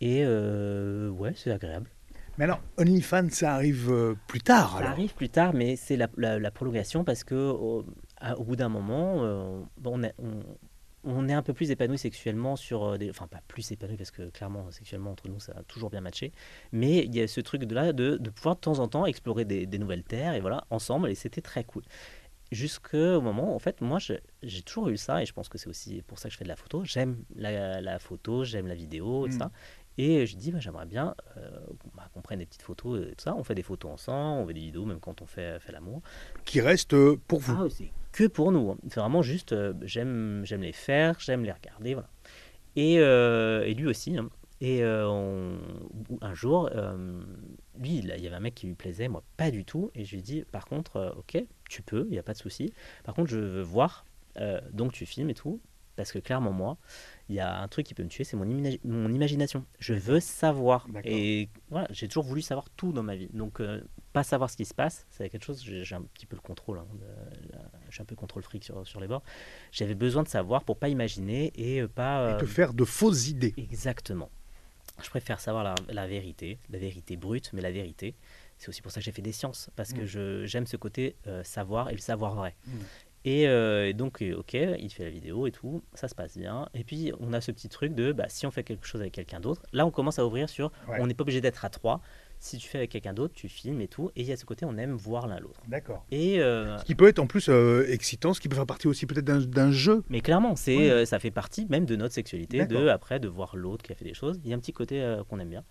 [0.00, 1.90] Et euh, ouais, c'est agréable.
[2.36, 7.02] Mais alors, OnlyFans, ça arrive plus tard Ça arrive plus tard, mais c'est la, prolongation
[7.02, 7.82] parce que
[8.36, 10.42] au, bout d'un moment, on, on,
[11.04, 13.10] on est un peu plus épanoui sexuellement sur euh, des.
[13.10, 16.32] Enfin, pas plus épanoui parce que clairement, sexuellement, entre nous, ça a toujours bien matché.
[16.72, 19.06] Mais il y a ce truc de là de, de pouvoir de temps en temps
[19.06, 21.08] explorer des, nouvelles terres et voilà, ensemble.
[21.10, 21.82] Et c'était très cool.
[22.50, 26.02] Jusqu'au moment, en fait, moi, j'ai toujours eu ça et je pense que c'est aussi
[26.06, 26.82] pour ça que je fais de la photo.
[26.84, 29.44] J'aime la, photo, j'aime la vidéo, etc.
[29.44, 29.48] Mm.
[30.00, 31.50] Et je dis, bah, j'aimerais bien euh,
[31.94, 33.34] bah, qu'on prenne des petites photos et tout ça.
[33.36, 36.00] On fait des photos ensemble, on fait des vidéos, même quand on fait, fait l'amour.
[36.44, 37.56] Qui reste euh, pour vous.
[37.58, 37.66] Ah,
[38.18, 38.72] que pour nous.
[38.72, 38.78] Hein.
[38.88, 42.10] C'est vraiment juste, euh, j'aime, j'aime les faire, j'aime les regarder, voilà.
[42.74, 44.16] Et, et lui aussi.
[44.16, 44.28] Hein.
[44.60, 46.70] Et un jour,
[47.78, 49.90] lui, il y avait un mec qui lui plaisait, moi pas du tout.
[49.94, 52.72] Et je lui dis, par contre, ok, tu peux, il n'y a pas de souci.
[53.04, 54.04] Par contre, je veux voir,
[54.72, 55.60] donc tu filmes et tout.
[55.98, 56.76] Parce que clairement, moi,
[57.28, 58.46] il y a un truc qui peut me tuer, c'est mon,
[58.84, 59.64] mon, imagination.
[59.80, 60.86] Je veux savoir.
[61.02, 63.28] Et voilà, j'ai toujours voulu savoir tout dans ma vie.
[63.32, 63.80] Donc, euh,
[64.12, 66.78] pas savoir ce qui se passe, c'est quelque chose, j'ai un petit peu le contrôle.
[66.78, 66.86] Hein,
[67.88, 69.22] je suis un peu contrôle fric sur, sur les bords.
[69.72, 72.34] J'avais besoin de savoir pour pas imaginer et euh, pas.
[72.34, 73.54] et te euh, faire de fausses idées.
[73.56, 74.30] Exactement.
[75.02, 78.14] Je préfère savoir la, la, vérité, la vérité brute, mais la vérité.
[78.56, 80.46] C'est aussi pour ça que j'ai fait des sciences, parce que mm.
[80.46, 82.56] j'aime ce côté savoir et le savoir vrai.
[82.66, 82.72] Mm.
[83.26, 86.68] Euh, et, donc, euh, ok, il fait la vidéo et tout, ça se passe bien.
[86.74, 89.12] Et puis, on a ce petit truc de, bah, si on fait quelque chose avec
[89.12, 92.00] quelqu'un d'autre, là, on commence à ouvrir sur, on n'est pas obligé d'être à trois,
[92.40, 94.10] Si tu fais avec quelqu'un d'autre, tu filmes et tout.
[94.16, 95.60] Et il y a ce côté, on aime voir l'un l'autre.
[95.68, 96.04] D'accord.
[96.10, 97.50] Et ce qui peut être en plus
[97.88, 100.04] excitant, ce qui peut faire partie aussi peut-être d'un jeu.
[100.08, 103.84] Mais clairement, c'est ça fait partie même de notre sexualité, de après de voir l'autre
[103.84, 104.40] qui a fait des choses.
[104.44, 105.64] Il y a un petit côté qu'on aime bien.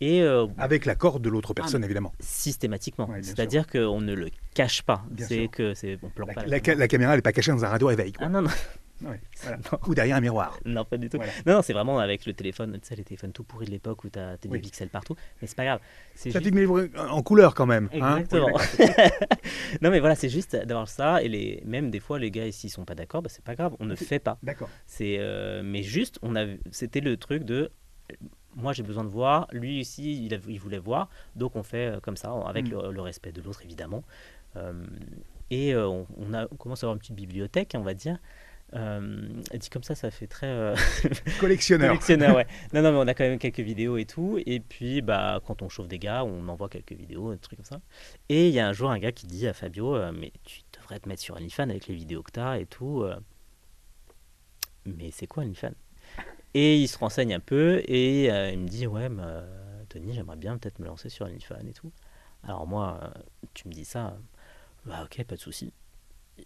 [0.00, 0.22] Et
[0.58, 2.12] avec l'accord de l'autre personne, ah, évidemment.
[2.20, 3.08] Systématiquement.
[3.22, 5.04] C'est-à-dire qu'on ne le cache pas.
[5.18, 8.12] C'est que c'est on la, la, la, caméra n'est pas cachée dans un radio réveil.
[8.18, 8.50] Ah non non.
[9.86, 10.58] Ou derrière un miroir.
[10.64, 11.18] Non, pas du tout.
[11.18, 14.04] Non, non c'est vraiment avec le téléphone, tu sais, les téléphones tout pourris de l'époque
[14.04, 15.14] où tu as des pixels partout.
[15.40, 15.80] Mais c'est pas grave.
[16.14, 16.96] Ça juste...
[16.96, 17.88] en couleur quand même.
[18.00, 18.18] Hein.
[18.18, 18.58] Exactement.
[19.82, 21.22] non, mais voilà, c'est juste d'avoir ça.
[21.22, 21.62] Et les...
[21.64, 23.74] même des fois, les gars, s'ils sont pas d'accord, bah, c'est pas grave.
[23.80, 24.38] On ne fait pas.
[24.42, 24.68] D'accord.
[24.86, 26.46] C'est, euh, Mais juste, on a...
[26.70, 27.70] c'était le truc de
[28.56, 32.00] moi j'ai besoin de voir, lui aussi il, il voulait voir, donc on fait euh,
[32.00, 32.90] comme ça, avec mm.
[32.90, 34.02] le, respect de l'autre évidemment.
[34.56, 34.72] Euh,
[35.50, 38.18] et on, a, on commence à avoir une petite bibliothèque, on va dire,
[38.72, 40.74] dit comme ça, ça fait très euh,
[41.40, 41.88] collectionneur.
[41.88, 42.46] collectionneur, ouais.
[42.72, 44.38] Non, non, mais on a quand même quelques vidéos et tout.
[44.44, 47.64] Et puis, bah, quand on chauffe des gars, on envoie quelques vidéos, des trucs comme
[47.64, 47.80] ça.
[48.28, 50.60] Et il y a un jour un gars qui dit à Fabio, euh, mais tu
[50.76, 53.02] devrais te mettre sur OnlyFans avec les vidéos que t'as et tout.
[53.02, 53.16] Euh.
[54.84, 55.74] Mais c'est quoi OnlyFans?
[56.54, 59.44] Et il se renseigne un peu et il me dit, ouais, bah,
[59.88, 61.92] Tony, j'aimerais bien peut-être me lancer sur OnlyFans et tout.
[62.42, 63.12] Alors moi,
[63.52, 64.16] tu me dis ça,
[64.86, 65.72] bah ok, pas de souci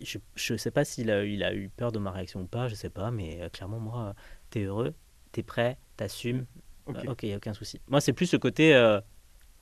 [0.01, 2.69] je ne sais pas s'il a, il a eu peur de ma réaction ou pas,
[2.69, 4.15] je sais pas, mais euh, clairement, moi,
[4.51, 4.95] tu es heureux,
[5.33, 6.47] tu es prêt, tu assumes.
[6.87, 7.81] Ok, il n'y a aucun souci.
[7.89, 8.75] Moi, c'est plus ce côté.
[8.75, 9.01] Euh,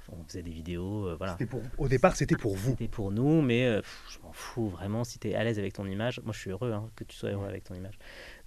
[0.08, 1.36] on faisait des vidéos, euh, voilà.
[1.48, 2.70] Pour, au départ, c'était pour vous.
[2.70, 5.04] C'était pour nous, mais je m'en fous vraiment.
[5.04, 7.16] Si tu es à l'aise avec ton image, moi je suis heureux hein, que tu
[7.16, 7.98] sois heureux avec ton image.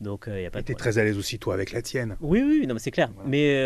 [0.02, 0.60] Donc il y a pas.
[0.60, 2.18] Et tu es très à l'aise aussi toi avec la tienne.
[2.20, 3.10] Oui, oui, non, mais c'est clair.
[3.26, 3.64] Mais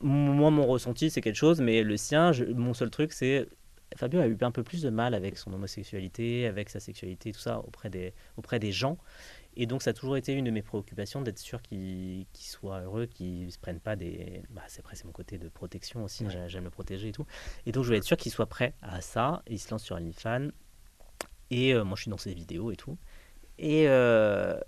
[0.00, 3.46] moi, mon ressenti, c'est quelque chose, mais le sien, mon seul truc, c'est
[3.96, 7.40] Fabio a eu un peu plus de mal avec son homosexualité, avec sa sexualité, tout
[7.40, 8.98] ça, auprès des, auprès des gens.
[9.56, 13.06] Et donc, ça a toujours été une de mes préoccupations d'être sûr qu'il soit heureux,
[13.06, 14.42] qu'il ne se prenne pas des.
[14.50, 17.26] Bah, c'est après, c'est mon côté de protection aussi, j'aime le protéger et tout.
[17.66, 19.42] Et donc, je voulais être sûr qu'il soit prêt à ça.
[19.48, 20.48] il se lance sur OnlyFans.
[21.50, 22.96] Et euh, moi, je suis dans ses vidéos et tout.
[23.58, 24.58] Et, euh,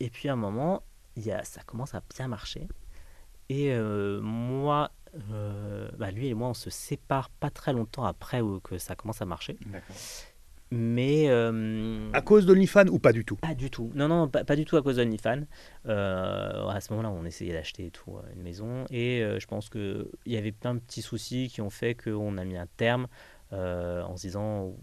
[0.00, 0.82] et puis, à un moment,
[1.16, 2.68] y a, ça commence à bien marcher.
[3.48, 4.90] Et euh, moi,
[5.32, 9.22] euh, bah, lui et moi, on se sépare pas très longtemps après que ça commence
[9.22, 9.56] à marcher.
[10.70, 11.26] Mais.
[11.28, 13.36] Euh, à cause d'OnlyFans ou pas du tout?
[13.36, 13.92] Pas du tout.
[13.94, 15.42] Non, non, pas, du tout à cause d'OnlyFans.
[15.86, 18.84] Euh, à ce moment-là, on essayait d'acheter tout, une maison.
[18.90, 22.44] Et je pense qu'il y avait plein de petits soucis qui ont fait qu'on a
[22.44, 23.06] mis un terme
[23.52, 24.74] en se disant.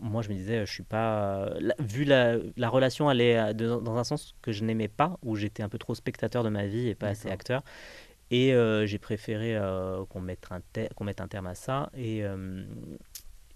[0.00, 1.54] Moi, je me disais, je suis pas.
[1.78, 5.68] vu la, la relation allait dans un sens que je n'aimais pas, où j'étais un
[5.68, 7.62] peu trop spectateur de ma vie et pas assez acteur.
[8.30, 10.60] Et euh, j'ai préféré euh, qu'on mette, un
[11.04, 12.64] mette un terme à ça, et, euh,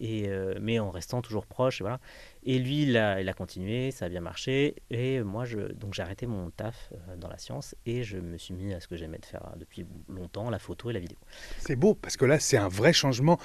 [0.00, 0.28] et,
[0.60, 1.80] mais en restant toujours proche.
[1.80, 2.00] Voilà.
[2.42, 4.74] et lui, il a, il a, continué, ça a bien marché.
[4.90, 8.80] Et moi, j'ai arrêté mon taf dans la science et je me suis mis à
[8.80, 11.18] ce que j'aimais de faire depuis longtemps, la photo et la vidéo.
[11.58, 13.38] C'est beau, parce que là, c'est un vrai changement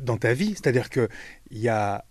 [0.00, 0.50] dans ta vie.
[0.50, 1.08] C'est-à-dire qu'il
[1.52, 2.04] y a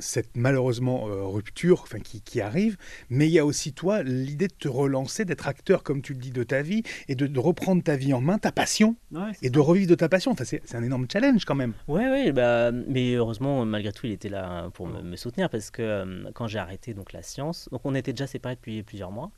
[0.00, 2.76] cette malheureusement euh, rupture enfin, qui, qui, arrive,
[3.10, 6.20] mais il y a aussi toi l'idée de te relancer, d'être acteur comme tu le
[6.20, 8.96] dis de ta vie et de, reprendre ta vie en main, ta passion
[9.42, 10.32] et de revivre de ta passion.
[10.32, 11.74] Enfin, c'est un énorme challenge quand même.
[11.88, 15.82] Ouais, ouais, bah, mais heureusement malgré tout il était là pour me, soutenir parce que
[15.82, 19.30] euh, quand j'ai arrêté donc la science, donc on était déjà séparés depuis plusieurs mois.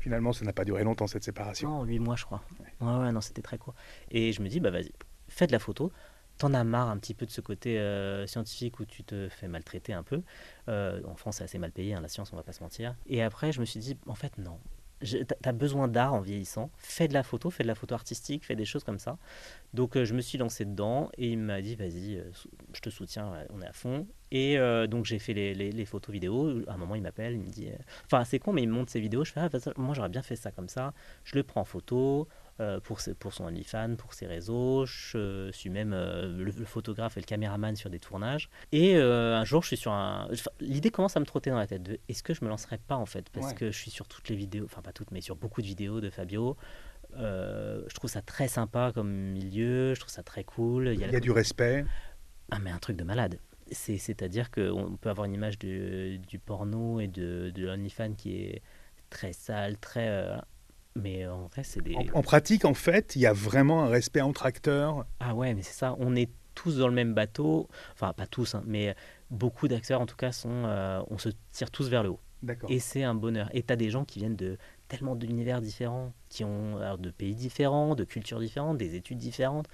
[0.00, 1.68] Finalement, ça n'a pas duré longtemps cette séparation.
[1.68, 2.42] Non, huit mois je crois.
[2.80, 3.74] Ouais, ouais, non, c'était très court.
[4.10, 4.92] Et je me dis bah vas-y,
[5.28, 5.92] fais de la photo
[6.38, 9.48] t'en as marre un petit peu de ce côté euh, scientifique où tu te fais
[9.48, 10.22] maltraiter un peu.
[10.68, 12.94] Euh, en France, c'est assez mal payé, hein, la science, on va pas se mentir.
[13.06, 14.58] Et après, je me suis dit, en fait, non.
[15.00, 16.72] Tu as besoin d'art en vieillissant.
[16.78, 19.16] Fais de la photo, fais de la photo artistique, fais des choses comme ça.
[19.72, 22.20] Donc, euh, je me suis lancé dedans et il m'a dit, vas-y,
[22.72, 24.08] je te soutiens, on est à fond.
[24.32, 24.58] Et
[24.88, 26.62] donc, j'ai fait les, photos vidéos.
[26.68, 27.68] À un moment, il m'appelle, il me dit,
[28.06, 29.24] enfin, c'est con, mais il me montre ses vidéos.
[29.24, 30.92] Je fais, ah, moi, j'aurais bien fait ça comme ça.
[31.24, 32.28] Je le prends en photo.
[32.60, 34.84] Euh, pour, pour son OnlyFans, pour ses réseaux.
[34.84, 38.50] Je suis même euh, le, photographe et le caméraman sur des tournages.
[38.72, 40.28] Et euh, un jour, je suis sur un.
[40.58, 42.96] L'idée commence à me trotter dans la tête de est-ce que je me lancerai pas
[42.96, 43.30] en fait?
[43.30, 45.68] Parce que je suis sur toutes les vidéos, enfin pas toutes, mais sur beaucoup de
[45.68, 46.56] vidéos de Fabio.
[47.16, 50.88] je trouve ça très sympa comme milieu, je trouve ça très cool.
[50.88, 51.84] Il y a, du respect.
[52.50, 53.38] Ah, mais un truc de malade.
[53.70, 58.62] C'est-à-dire qu'on peut avoir une image du porno et de, de l'OnlyFans qui est
[59.10, 60.40] très sale, très.
[60.98, 61.96] Mais en vrai, c'est des.
[62.12, 65.06] En, pratique, en fait, il y a vraiment un respect entre acteurs.
[65.20, 65.96] Ah ouais, mais c'est ça.
[65.98, 67.68] On est tous dans le même bateau.
[67.92, 68.94] Enfin, pas tous, hein, mais
[69.30, 70.64] beaucoup d'acteurs, en tout cas, sont.
[70.64, 72.20] Euh, on se tire tous vers le haut.
[72.42, 72.70] D'accord.
[72.70, 73.48] Et c'est un bonheur.
[73.52, 77.10] Et tu as des gens qui viennent de tellement d'univers différents, qui ont alors, de
[77.10, 79.66] pays différents, de cultures différentes, des études différentes.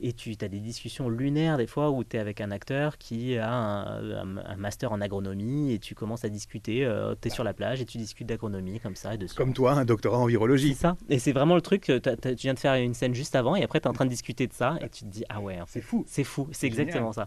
[0.00, 3.36] Et tu as des discussions lunaires des fois où tu es avec un acteur qui
[3.38, 6.84] a un, master en agronomie et tu commences à discuter.
[6.84, 9.16] Euh, tu es sur la plage et tu discutes d'agronomie comme ça.
[9.16, 10.74] de comme toi, un doctorat en virologie.
[10.74, 10.96] C'est ça.
[11.08, 11.82] Et c'est vraiment le truc.
[11.82, 14.10] tu viens de faire une scène juste avant et après tu es en train de
[14.10, 16.04] discuter de ça et tu te dis Ah ouais, c'est fou.
[16.06, 16.48] C'est fou.
[16.52, 17.26] C'est exactement ça.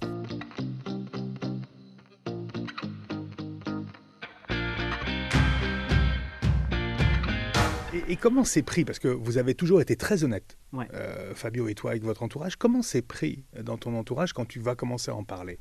[8.07, 8.85] Et, comment c'est pris?
[8.85, 10.57] Parce que vous avez toujours été très honnête,
[10.93, 12.55] euh, Fabio et toi, avec votre entourage.
[12.55, 15.59] Comment c'est pris dans ton entourage quand tu vas commencer à en parler?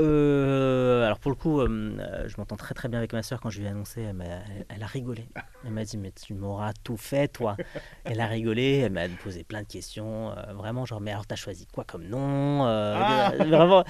[0.00, 3.48] Euh, alors pour le coup, euh, je m'entends très très bien avec ma soeur quand
[3.48, 5.26] je lui ai annoncé, elle, a, rigolé.
[5.64, 7.56] Elle m'a dit mais tu m'auras tout fait toi.
[8.04, 11.66] Elle a rigolé, elle m'a posé plein de questions, vraiment genre mais alors t'as choisi
[11.66, 13.84] quoi comme nom ah Vraiment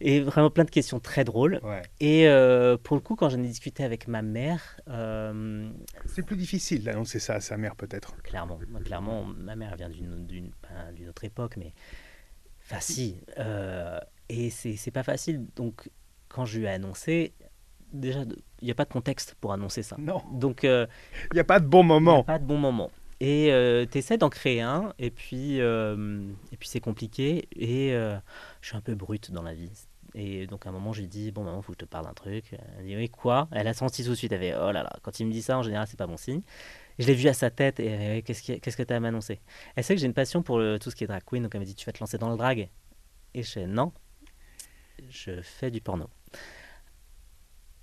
[0.00, 1.60] et vraiment plein de questions très drôles.
[2.00, 4.80] Et euh, pour le coup, quand j'en ai discuté avec ma mère.
[4.88, 5.70] Euh,
[6.06, 8.16] c'est plus difficile d'annoncer ça à sa mère, peut-être.
[8.22, 8.58] Clairement.
[8.84, 11.74] Clairement, ma mère vient d'une autre époque, mais.
[12.64, 13.20] Enfin, si.
[13.38, 13.98] Euh,
[14.28, 15.46] et c'est pas facile.
[15.56, 15.90] Donc,
[16.28, 17.34] quand je lui ai annoncé,
[17.92, 18.20] déjà,
[18.60, 19.96] il n'y a pas de contexte pour annoncer ça.
[19.98, 20.22] Non.
[20.32, 20.62] Donc.
[20.62, 20.88] Il
[21.34, 22.24] n'y a pas de bon moment.
[22.24, 22.90] pas de bon moment.
[23.20, 28.66] Et euh, tu essaies d'en créer un, et puis, et puis c'est compliqué, et je
[28.66, 29.70] suis un peu brute dans la vie.
[30.14, 32.06] Et donc à un moment, je lui dis Bon, maman, faut que je te parle
[32.06, 32.56] d'un truc.
[32.78, 33.48] Elle dit Oui, quoi?
[33.52, 34.32] Elle a senti tout de suite.
[34.32, 36.16] Elle fait Oh là là, quand il me dit ça, en général, c'est pas bon
[36.16, 36.42] signe.
[36.98, 39.40] je l'ai vu à sa tête et qu'est-ce, qu'est-ce que tu as à m'annoncer?
[39.76, 41.60] Elle sait que j'ai une passion pour tout ce qui est drag queen, donc elle
[41.60, 42.68] me dit Tu vas te lancer dans le drag?
[43.34, 43.92] Et je fais Non,
[45.08, 46.08] je fais du porno.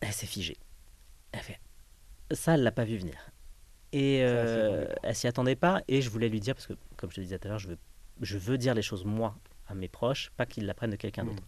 [0.02, 0.58] Elle s'est figée.
[1.32, 1.60] Elle fait
[2.32, 3.32] Ça, elle l'a pas vu venir.
[3.94, 5.82] Et euh, elle s'y attendait pas.
[5.88, 7.70] Et je voulais lui dire, parce que comme je te disais tout à l'heure, je
[7.70, 7.78] veux,
[8.22, 9.36] je veux dire les choses moi
[9.68, 11.30] à mes proches, pas qu'ils l'apprennent de quelqu'un mmh.
[11.30, 11.48] d'autre.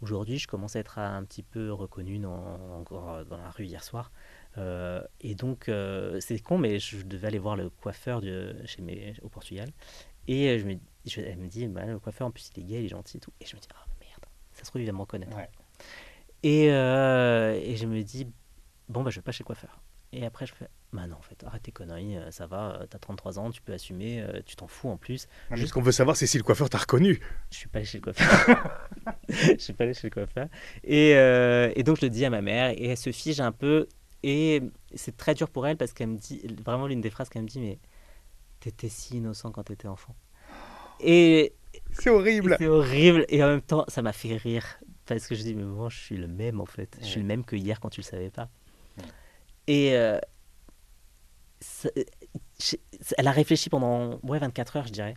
[0.00, 3.82] Aujourd'hui, je commence à être un petit peu reconnu dans, encore dans la rue hier
[3.82, 4.10] soir.
[4.58, 8.82] Euh, et donc, euh, c'est con, mais je devais aller voir le coiffeur de, chez
[8.82, 9.70] mes, au Portugal.
[10.26, 10.76] Et je me,
[11.06, 13.18] je, elle me dit, bah, le coiffeur, en plus, il est gay, il est gentil
[13.18, 13.32] et tout.
[13.40, 15.36] Et je me dis, ah merde, ça se trouve, il va me reconnaître.
[16.42, 18.26] Et, euh, et, je me dis,
[18.88, 19.80] bon, bah, je vais pas chez le coiffeur.
[20.12, 22.86] Et après, je fais, bah non, en fait, arrête tes conneries, euh, ça va, euh,
[22.88, 25.26] t'as 33 ans, tu peux assumer, euh, tu t'en fous en plus.
[25.54, 27.20] Ce qu'on veut savoir, c'est si le coiffeur t'a reconnu.
[27.50, 28.88] Je suis pas allé chez le coiffeur.
[29.28, 30.46] je suis pas allé chez le coiffeur.
[30.84, 33.88] Et, et, donc, je le dis à ma mère, et elle se fige un peu.
[34.22, 34.62] Et
[34.94, 37.48] c'est très dur pour elle parce qu'elle me dit, vraiment l'une des phrases qu'elle me
[37.48, 37.78] dit, mais
[38.60, 40.14] t'étais si innocent quand t'étais enfant.
[41.00, 41.52] Et.
[41.92, 42.56] C'est horrible.
[42.58, 43.26] C'est horrible.
[43.28, 44.78] Et en même temps, ça m'a fait rire.
[45.06, 46.96] Parce que je dis, mais moi, je suis le même en fait.
[47.00, 48.48] Je suis le même que hier quand tu le savais pas.
[49.66, 49.94] Et,
[53.16, 55.14] elle a réfléchi pendant ouais, 24 heures, je dirais.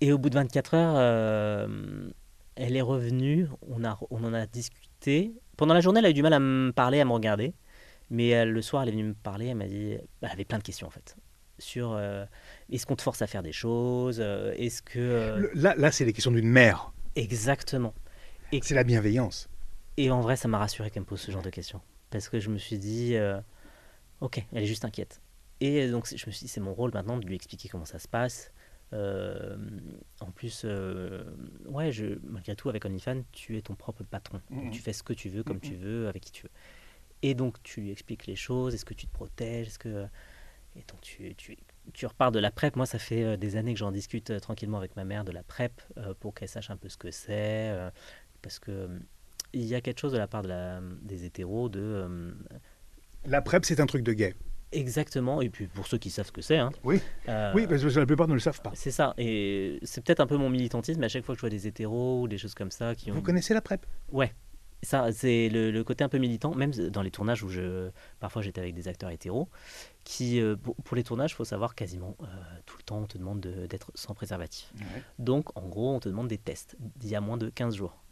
[0.00, 2.10] Et au bout de 24 heures, euh,
[2.56, 5.34] elle est revenue, on, a, on en a discuté.
[5.56, 7.54] Pendant la journée, elle a eu du mal à me parler, à me regarder.
[8.10, 9.96] Mais le soir, elle est venue me parler, elle m'a dit...
[10.20, 11.16] Elle avait plein de questions, en fait.
[11.58, 12.24] Sur euh,
[12.70, 15.50] est-ce qu'on te force à faire des choses euh, Est-ce que...
[15.54, 16.92] Là, là c'est les questions d'une mère.
[17.14, 17.94] Exactement.
[18.60, 19.48] C'est la bienveillance.
[19.96, 21.80] Et en vrai, ça m'a rassuré qu'elle me pose ce genre de questions.
[22.10, 23.14] Parce que je me suis dit
[24.22, 25.20] Ok, elle est juste inquiète.
[25.60, 27.98] Et donc je me suis dit, c'est mon rôle maintenant de lui expliquer comment ça
[27.98, 28.52] se passe.
[28.92, 29.56] Euh,
[30.20, 31.24] en plus, euh,
[31.66, 34.40] ouais, je, malgré tout, avec OnlyFans, tu es ton propre patron.
[34.70, 36.50] Tu fais ce que tu veux, comme tu veux, avec qui tu veux.
[37.22, 38.74] Et donc, tu lui expliques les choses.
[38.74, 39.68] Est-ce que tu te protèges?
[39.68, 40.06] Est-ce que...
[40.76, 41.56] Et donc, tu, tu,
[41.92, 42.76] tu, repars de la PrEP.
[42.76, 45.42] Moi, ça fait euh, des années que j'en discute tranquillement avec ma mère de la
[45.42, 45.82] PrEP
[46.20, 47.74] pour qu'elle sache un peu ce que c'est.
[48.40, 48.88] parce que
[49.54, 52.34] il y a quelque chose de la part de la, des hétéros de
[53.26, 54.34] la PrEP, c'est un truc de gay.
[54.72, 56.56] Exactement, et puis pour ceux qui savent ce que c'est.
[56.56, 57.00] Hein, oui.
[57.28, 58.72] Euh, oui, parce que la plupart ne le savent pas.
[58.74, 61.50] C'est ça, et c'est peut-être un peu mon militantisme, à chaque fois que je vois
[61.50, 63.14] des hétéros ou des choses comme ça qui ont...
[63.14, 63.84] Vous connaissez la PrEP?
[64.10, 64.32] Ouais,
[64.82, 68.60] ça, c'est le, côté un peu militant, même dans les tournages où je, parfois j'étais
[68.60, 69.48] avec des acteurs hétéros,
[70.04, 72.26] qui, euh, pour, les tournages, il faut savoir quasiment euh,
[72.66, 74.72] tout le temps, on te demande d'être sans préservatif.
[75.18, 78.02] Donc, en gros, on te demande des tests d'il y a moins de 15 jours.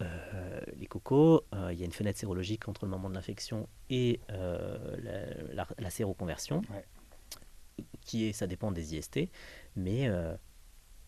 [0.00, 3.68] Euh, les cocos, euh, il y a une fenêtre sérologique entre le moment de l'infection
[3.90, 4.96] et euh,
[5.78, 6.62] la, séroconversion,
[8.02, 9.28] qui est, ça dépend des IST,
[9.76, 10.08] mais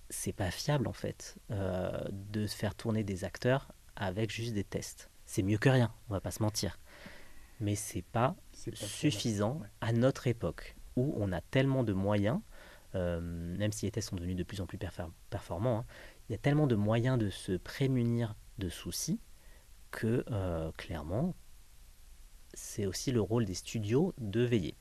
[0.09, 5.11] c'est pas fiable en fait de faire tourner des acteurs avec juste des tests.
[5.25, 6.79] C'est mieux que rien, on va pas se mentir,
[7.61, 12.41] mais c'est pas, pas suffisant à notre époque où on a tellement de moyens,
[12.95, 14.79] même si les tests sont devenus de plus en plus
[15.31, 15.85] performants, hein,
[16.31, 19.19] il y a tellement de moyens de se prémunir de soucis
[19.91, 21.35] que euh, clairement,
[22.55, 24.77] c'est aussi le rôle des studios de veiller.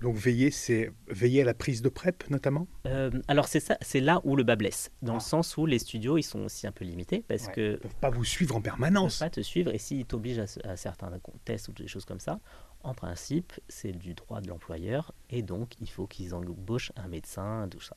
[0.00, 2.66] Donc veiller, c'est veiller à la prise de PrEP notamment?
[2.86, 5.20] Euh, Alors c'est ça, c'est là où le bas blesse, dans le ah.
[5.20, 8.10] sens où les studios ils sont aussi un peu limités parce que ne peuvent pas
[8.10, 9.16] vous suivre en permanence.
[9.16, 11.12] Ils peuvent pas te suivre et s'ils t'obligent à, certains
[11.44, 12.40] tests ou des choses comme ça,
[12.82, 17.68] en principe c'est du droit de l'employeur et donc il faut qu'ils embauchent un médecin,
[17.70, 17.96] tout ça.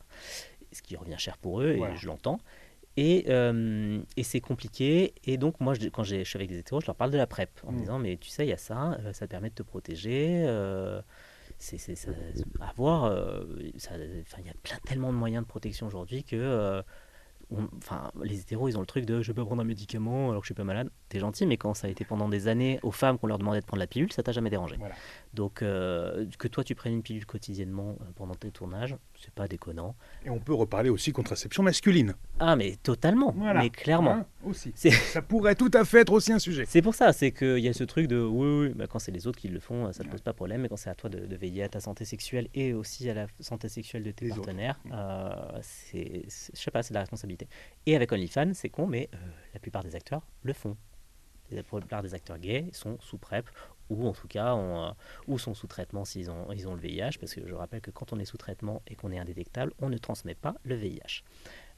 [0.74, 2.42] ce qui revient cher pour eux, et je l'entends.
[2.98, 5.14] Et, euh, et c'est compliqué.
[5.24, 7.28] Et donc, moi, je, quand je suis avec des hétéros, je leur parle de la
[7.28, 7.78] PrEP en mm.
[7.78, 10.44] disant Mais tu sais, il y a ça, euh, ça te permet de te protéger.
[10.46, 11.02] Euh,
[11.58, 11.80] c'est
[12.62, 13.14] à voir.
[13.64, 16.84] Il y a plein, tellement de moyens de protection aujourd'hui que
[17.78, 20.46] enfin, les hétéros, ils ont le truc de je peux prendre un médicament alors que
[20.46, 20.90] je suis pas malade.
[21.10, 23.62] T'es gentil, mais quand ça a été pendant des années aux femmes qu'on leur demandait
[23.62, 24.78] de prendre la pilule, ça t'a jamais dérangé.
[25.34, 29.48] Donc, euh, que toi, tu prennes une pilule quotidiennement euh, pendant tes tournages, c'est pas
[29.48, 29.96] déconnant.
[30.24, 32.14] Et on peut reparler aussi contraception masculine.
[32.40, 33.34] Ah, mais totalement.
[33.34, 34.12] Mais clairement.
[34.12, 34.72] Hein, aussi.
[34.76, 36.66] Ça pourrait tout à fait être aussi un sujet.
[36.68, 39.12] C'est pour ça, c'est qu'il y a ce truc de oui, oui, bah, quand c'est
[39.12, 41.10] les autres qui le font, ça ne pose pas problème, mais quand c'est à toi
[41.10, 44.80] de, veiller à ta santé sexuelle et aussi à la santé sexuelle de tes partenaires,
[44.92, 45.30] euh,
[45.62, 47.48] c'est, je sais pas, c'est de la responsabilité.
[47.88, 49.10] Et avec OnlyFans, c'est con, mais
[49.54, 50.78] la plupart des acteurs le font.
[51.52, 53.50] La plupart des acteurs gays sont sous PrEP
[53.90, 54.92] ou en tout cas euh,
[55.28, 57.92] ou sont sous traitement s'ils ont, ils ont le VIH, parce que je rappelle que
[57.92, 61.24] quand on est sous traitement et qu'on est indétectable, on ne transmet pas le VIH.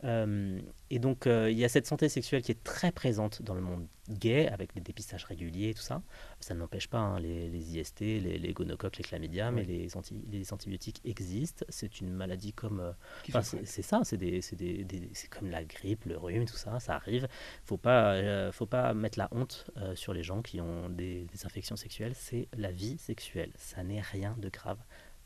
[0.04, 3.54] Euh, et donc, euh, il y a cette santé sexuelle qui est très présente dans
[3.54, 6.02] le monde gay, avec des dépistages réguliers et tout ça.
[6.40, 9.88] Ça n'empêche pas hein, les, IST, les, les, gonocoques, les chlamydia, mais les,
[10.32, 11.66] les, antibiotiques existent.
[11.70, 12.80] C'est une maladie comme.
[12.80, 17.28] Euh, c'est ça, c'est des, des, comme la grippe, le rhume, tout ça, ça arrive.
[17.70, 22.14] Il ne faut pas mettre la honte sur les gens qui ont des infections sexuelles.
[22.16, 23.52] C'est la vie sexuelle.
[23.56, 24.78] Ça n'est rien de grave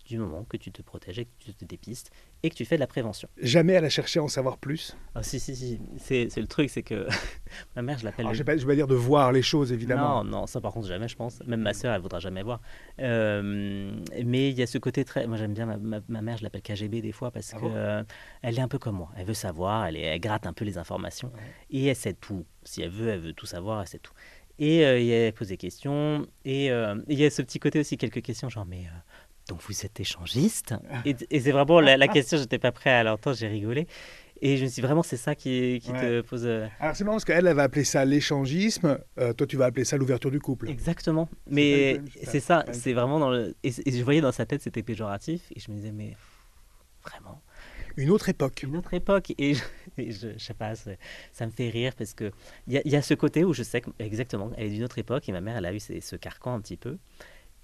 [0.06, 2.12] du moment que tu te protèges et que tu te dépistes
[2.46, 3.28] et que tu fais de la prévention.
[3.42, 5.82] Jamais à la chercher à en savoir plus ah, Si, si, si.
[5.98, 7.08] C'est, le truc, c'est que
[7.76, 8.28] ma mère, je l'appelle.
[8.28, 10.24] Je ne vais pas dire de voir les choses, évidemment.
[10.24, 11.42] Non, non, ça par contre, jamais, je pense.
[11.48, 12.62] Même ma sœur, elle ne voudra jamais voir.
[13.00, 13.92] Euh,
[14.24, 15.26] mais il y a ce côté très.
[15.26, 18.04] Moi, j'aime bien ma, ma, mère, je l'appelle KGB des fois parce ah qu'elle euh,
[18.44, 19.10] elle est un peu comme moi.
[19.18, 21.32] Elle veut savoir, elle, est, elle gratte un peu les informations
[21.72, 22.46] et elle sait tout.
[22.64, 24.14] Si elle veut, elle veut tout savoir, elle sait tout.
[24.60, 26.28] Et euh, elle pose des questions.
[26.44, 28.84] Et il y a ce petit côté aussi, quelques questions, genre, mais
[29.48, 30.74] donc vous êtes échangiste
[31.06, 33.88] Et, c'est vraiment la, la question, j'étais pas prêt à l'entendre, j'ai rigolé.
[34.42, 36.46] Et je me suis dit, vraiment, c'est ça qui, qui te pose.
[36.46, 39.66] Euh, Alors c'est marrant parce qu'elle, elle va appeler ça l'échangisme, euh, toi tu vas
[39.66, 40.70] appeler ça l'ouverture du couple.
[40.70, 41.30] Exactement.
[41.50, 43.56] Mais c'est ça, c'est vraiment dans le.
[43.64, 46.16] Et, je voyais dans sa tête, c'était péjoratif, et je me disais, mais
[47.04, 47.42] vraiment.
[47.98, 48.64] Une autre époque.
[48.64, 49.34] Une autre époque.
[49.38, 49.64] Et je,
[49.98, 52.32] je, sais pas, ça me fait rire parce qu'il
[52.68, 54.98] y, a, y a ce côté où je sais que, exactement, elle est d'une autre
[54.98, 56.98] époque, et ma mère, elle a eu ce carcan un petit peu.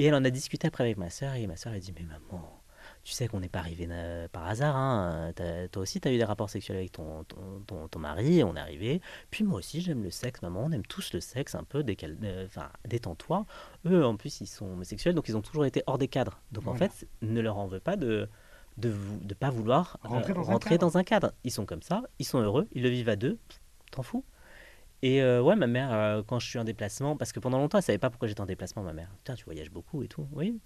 [0.02, 2.02] Et elle en a discuté après avec ma soeur, et ma soeur a dit Mais
[2.02, 2.60] maman,
[3.04, 3.88] tu sais qu'on n'est pas arrivé
[4.32, 4.76] par hasard.
[4.76, 5.32] Hein.
[5.72, 7.24] Toi aussi, tu as eu des rapports sexuels avec ton,
[7.68, 9.00] ton, ton, mari, on est arrivé.
[9.30, 10.64] Puis moi aussi, j'aime le sexe, maman.
[10.66, 11.86] On aime tous le sexe, un peu.
[11.88, 13.46] Euh, enfin, détends-toi.
[13.86, 16.42] Eux, en plus, ils sont homosexuels, donc ils ont toujours été hors des cadres.
[16.52, 18.28] Donc en fait, ne leur en veux pas de
[18.78, 18.96] de
[19.28, 21.34] ne pas vouloir rentrer, euh, dans, un cadre.
[21.44, 23.38] Ils sont comme ça, ils sont heureux, ils le vivent à deux,
[23.92, 24.24] t'en fous.
[25.04, 27.80] Et euh, ouais, ma mère, euh, quand je suis en déplacement, parce que pendant longtemps,
[27.80, 29.10] elle savait pas pourquoi j'étais en déplacement, ma mère.
[29.18, 30.28] Putain, tu voyages beaucoup et tout.
[30.32, 30.60] Oui.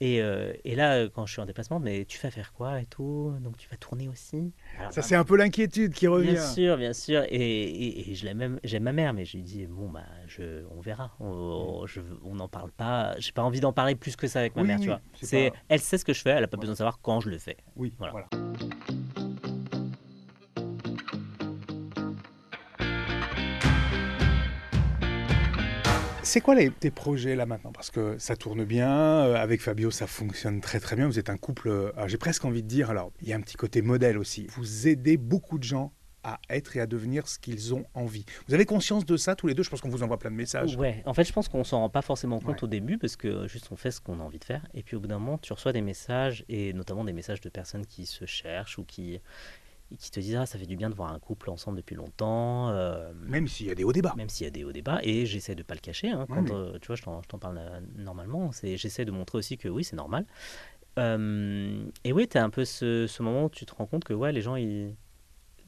[0.00, 2.86] Et, euh, et, là, quand je suis en déplacement, mais tu vas faire quoi et
[2.86, 3.32] tout?
[3.40, 4.52] Donc tu vas tourner aussi?
[4.90, 6.32] Ça, c'est un peu l'inquiétude qui revient.
[6.32, 7.22] Bien sûr, bien sûr.
[7.28, 10.80] Et, et, je l'aime, j'aime ma mère, mais je lui dis bon bah, je, on
[10.80, 11.12] verra.
[11.20, 11.86] On
[12.34, 13.14] n'en parle pas.
[13.18, 15.00] J'ai pas envie d'en parler plus que ça avec ma mère, tu vois.
[15.22, 16.30] C'est, elle sait ce que je fais.
[16.30, 17.58] Elle a pas besoin de savoir quand je le fais.
[17.76, 17.94] Oui.
[17.96, 18.26] voilà.
[26.24, 27.72] C'est quoi les, tes projets là maintenant?
[27.72, 31.30] Parce que ça tourne bien, euh, avec Fabio ça fonctionne très très bien, vous êtes
[31.30, 33.82] un couple, euh, j'ai presque envie de dire, alors il y a un petit côté
[33.82, 35.92] modèle aussi, vous aidez beaucoup de gens
[36.22, 38.24] à être et à devenir ce qu'ils ont envie.
[38.46, 39.64] Vous avez conscience de ça tous les deux?
[39.64, 40.76] Je pense qu'on vous envoie plein de messages.
[40.76, 43.48] Ouais, en fait je pense qu'on s'en rend pas forcément compte au début parce que
[43.48, 44.64] juste on fait ce qu'on a envie de faire.
[44.74, 47.48] Et puis au bout d'un moment tu reçois des messages et notamment des messages de
[47.48, 49.20] personnes qui se cherchent ou qui,
[49.98, 52.70] qui te disent ah, ça fait du bien de voir un couple ensemble depuis longtemps.
[52.70, 54.14] Euh, même s'il y a des hauts débats.
[54.16, 55.00] Même s'il y a des hauts débats.
[55.02, 56.10] Et j'essaie de pas le cacher.
[56.10, 58.50] Hein, quand, euh, tu vois, je t'en parle euh, normalement.
[58.62, 60.26] J'essaie de montrer aussi que oui, c'est normal.
[60.96, 64.14] et oui, tu as un peu ce, ce, moment où tu te rends compte que
[64.14, 64.94] ouais, les gens, ils.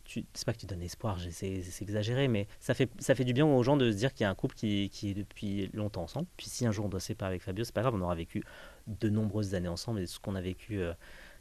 [0.06, 3.46] C'est pas que tu donnes espoir, c'est exagéré, mais ça fait, ça fait du bien
[3.46, 6.02] aux gens de se dire qu'il y a un couple qui, qui, est depuis longtemps
[6.02, 6.26] ensemble.
[6.36, 8.14] Puis si un jour on doit se séparer avec Fabio, c'est pas grave, on aura
[8.14, 8.44] vécu
[8.86, 10.78] de nombreuses années ensemble et ce qu'on a vécu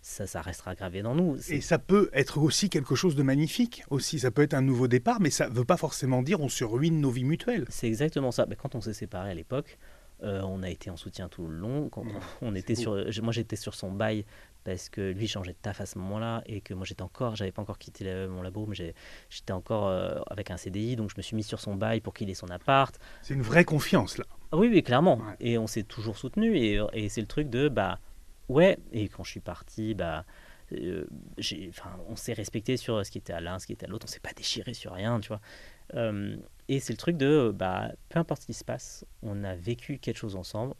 [0.04, 1.38] ça, ça restera gravé dans nous.
[1.49, 4.20] Et ça peut être aussi quelque chose de magnifique aussi.
[4.20, 6.66] Ça peut être un nouveau départ, mais ça ne veut pas forcément dire on se
[6.66, 7.66] ruine nos vies mutuelles.
[7.70, 8.45] C'est exactement ça.
[8.45, 9.78] Mais quand on s'est séparés à l'époque,
[10.24, 11.88] euh, on a été en soutien tout le long.
[11.88, 12.04] Quand
[12.41, 14.26] on était sur, moi j'étais sur son bail
[14.66, 17.54] parce que lui changeait de taf à ce moment-là et que moi j'étais encore, j'avais
[17.54, 21.22] pas encore quitté mon labo, mais j'étais encore euh, avec un CDI, donc je me
[21.22, 22.97] suis mis sur son bail pour qu'il ait son appart.
[23.22, 24.26] C'est une vraie confiance là.
[24.51, 25.22] oui, oui, clairement.
[25.39, 27.99] Et on s'est toujours soutenu et, et c'est le truc de bah
[28.50, 30.26] Ouais, et quand je suis parti, bah,
[30.74, 31.06] euh,
[32.10, 34.12] on s'est respecté sur ce qui était à l'un, ce qui était à l'autre, on
[34.12, 35.41] s'est pas déchiré sur rien, tu vois.
[36.68, 39.98] Et c'est le truc de, bah, peu importe ce qui se passe, on a vécu
[40.00, 40.74] quelque chose ensemble,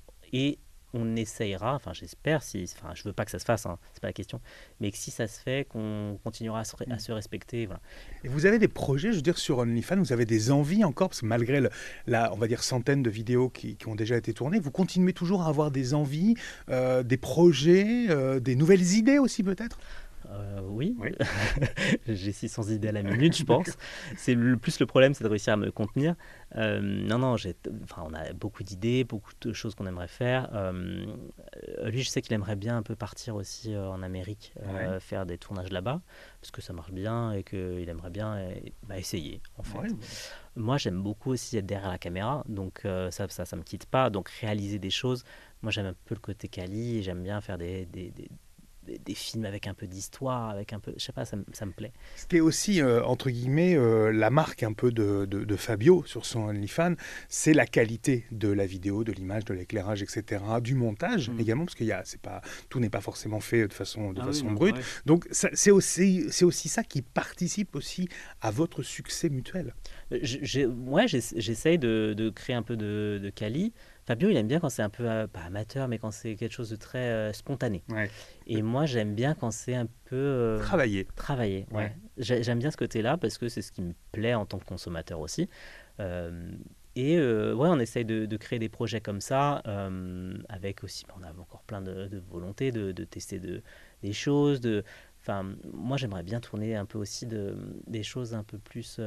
[0.94, 4.02] on essayera, enfin j'espère, si, enfin je veux pas que ça se fasse, hein, c'est
[4.02, 4.40] pas la question,
[4.80, 7.00] mais que si ça se fait, qu'on continuera à se, à mm.
[7.00, 7.66] se respecter.
[7.66, 7.82] Voilà.
[8.24, 11.10] Et vous avez des projets, je veux dire, sur OnlyFans, vous avez des envies encore,
[11.10, 11.62] parce que malgré
[12.08, 15.42] la, on va dire, centaines de vidéos qui, ont déjà été tournées, vous continuez toujours
[15.44, 16.36] à avoir des envies,
[16.70, 19.78] euh, des projets, euh, des nouvelles idées aussi peut-être?
[20.30, 20.96] Euh, oui,
[22.08, 23.78] j'ai 600 idées à la minute, je pense.
[24.18, 26.16] C'est le plus le problème, c'est de réussir à me contenir.
[26.56, 27.36] Euh, non, non,
[27.84, 30.50] enfin, on a beaucoup d'idées, beaucoup de choses qu'on aimerait faire.
[30.54, 31.06] Euh,
[31.86, 34.54] lui, je sais qu'il aimerait bien un peu partir aussi en Amérique,
[35.00, 36.02] faire des tournages là-bas,
[36.42, 38.38] parce que ça marche bien et qu'il aimerait bien
[38.88, 39.94] bah, essayer, en fait.
[40.56, 44.10] Moi, j'aime beaucoup aussi être derrière la caméra, donc ça, ça, ça me quitte pas.
[44.10, 45.24] Donc réaliser des choses.
[45.62, 48.30] Moi, j'aime un peu le côté Cali, j'aime bien faire des, des, des
[48.86, 51.72] des, films avec un peu d'histoire, avec un peu, je sais pas, ça, ça me
[51.72, 51.94] plaît.
[52.16, 56.42] Ce aussi, euh, entre guillemets, euh, la marque un peu de, de, Fabio sur son
[56.42, 56.96] OnlyFans,
[57.30, 61.40] c'est la qualité de la vidéo, de l'image, de l'éclairage, etc., du montage mm.
[61.40, 64.22] également, parce qu'il y a, c'est pas, tout n'est pas forcément fait de façon, de
[64.22, 64.76] ah façon brute.
[65.06, 68.10] Donc c'est aussi, c'est aussi ça qui participe aussi
[68.42, 69.74] à votre succès mutuel.
[70.12, 73.74] ouais, j'essaye de, de, créer un peu de, de quali.
[74.06, 76.52] Fabio, il aime bien quand c'est un peu, euh, pas amateur, mais quand c'est quelque
[76.52, 77.84] chose de très euh, spontané.
[78.48, 80.16] Et moi, j'aime bien quand c'est un peu...
[80.16, 81.08] Euh, travaillé.
[81.16, 81.96] Travaillé, ouais.
[82.18, 85.20] J'aime bien ce côté-là parce que c'est ce qui me plaît en tant que consommateur
[85.20, 85.50] aussi.
[86.00, 89.62] et ouais, on essaye de, créer des projets comme ça,
[90.50, 93.64] avec aussi, on a encore plein de, de volonté de, tester de,
[94.02, 94.60] des choses.
[94.60, 94.84] De,
[95.22, 97.56] enfin, moi, j'aimerais bien tourner un peu aussi de,
[97.88, 99.00] des choses un peu plus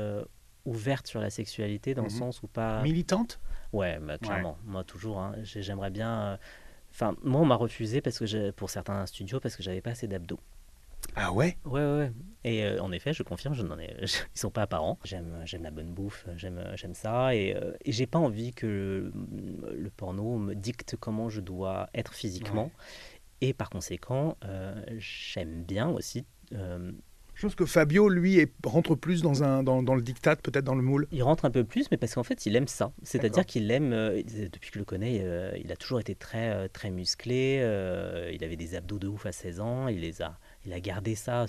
[0.67, 2.19] ouverte sur la sexualité dans le mhm.
[2.19, 3.41] sens où pas militante?
[3.73, 6.37] Ouais bah, clairement moi toujours hein, j'aimerais bien euh,
[6.91, 10.09] enfin moi on m'a refusé parce que pour certains studios parce que j'avais pas assez
[10.09, 10.41] d'abdos
[11.15, 11.57] ah ouais?
[11.65, 12.13] Ouais, ouais.
[12.43, 14.99] Et euh, en effet, je confirme, je n'en ai, ils sont pas apparents.
[15.05, 17.35] J'aime, j'aime la bonne bouffe, j'aime, j'aime ça.
[17.35, 22.13] Et, euh, et j'ai pas envie que le, porno me dicte comment je dois être
[22.13, 22.71] physiquement.
[23.41, 24.37] Et par conséquent,
[24.99, 26.25] j'aime bien aussi
[27.37, 30.75] je pense que Fabio, lui, rentre plus dans, un, dans, dans le diktat, peut-être dans
[30.75, 31.07] le moule.
[31.13, 32.93] Il rentre un peu plus, mais parce qu'en fait, il aime ça.
[33.03, 36.51] C'est-à-dire qu'il aime, euh, depuis que je le connais, euh, il a toujours été très,
[36.51, 37.57] euh, très musclé.
[38.33, 39.89] il avait des abdos de ouf à 16 ans.
[39.89, 41.45] Il, les a, il a gardé ça.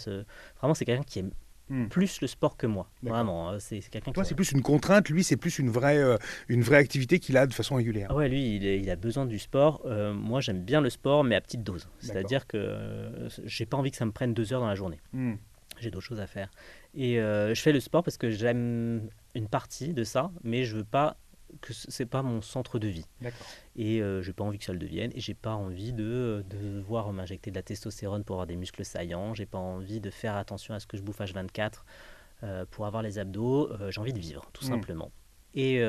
[0.59, 1.31] Vraiment, c'est quelqu'un qui aime
[1.69, 1.87] hmm.
[1.87, 2.89] plus le sport que moi.
[3.01, 3.59] Vraiment, hein.
[3.61, 4.11] c'est quelqu'un.
[4.11, 5.07] Toi, c'est plus une contrainte.
[5.07, 6.03] Lui, c'est plus une vraie,
[6.49, 8.07] une vraie activité qu'il a de façon régulière.
[8.09, 9.87] Ah ouais, lui, il, il, a besoin du sport.
[10.13, 11.87] moi, j'aime bien le sport, mais à petite dose.
[11.99, 12.77] C'est-à-dire que
[13.45, 14.99] j'ai pas envie que ça me prenne deux heures dans la journée.
[15.13, 15.35] Hmm
[15.79, 16.49] j'ai d'autres choses à faire.
[16.93, 20.77] Et euh, je fais le sport parce que j'aime une partie de ça, mais je
[20.77, 21.17] veux pas
[21.61, 23.05] que c'est pas mon centre de vie.
[23.77, 25.11] Et euh, je n'ai pas envie que ça le devienne.
[25.15, 28.83] Et j'ai pas envie de, de devoir m'injecter de la testostérone pour avoir des muscles
[28.83, 29.33] saillants.
[29.33, 31.83] J'ai pas envie de faire attention à ce que je bouffe H24
[32.43, 33.71] euh, pour avoir les abdos.
[33.89, 34.69] j'ai envie de vivre, tout hmm.
[34.69, 35.11] simplement.
[35.53, 35.81] Et,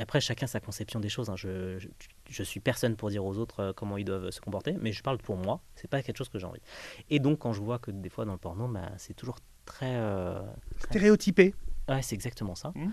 [0.00, 1.30] après, chacun sa conception des choses.
[1.30, 1.36] Hein.
[1.36, 1.78] Je,
[2.28, 5.18] je, suis personne pour dire aux autres comment ils doivent se comporter, mais je parle
[5.18, 5.60] pour moi.
[5.74, 6.60] C'est pas quelque chose que j'ai envie.
[7.10, 10.00] Et donc, quand je vois que des fois dans le porno, bah, c'est toujours très,
[10.80, 11.54] stéréotypé.
[11.88, 12.72] Ouais, c'est exactement ça.
[12.74, 12.90] Mmh.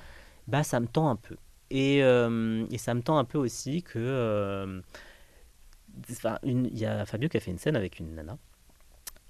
[0.47, 1.37] Bah, ça me tend un peu.
[1.71, 4.81] Et, et, ça me tend un peu aussi que.
[6.43, 8.37] Il y a Fabio qui a fait une scène avec une nana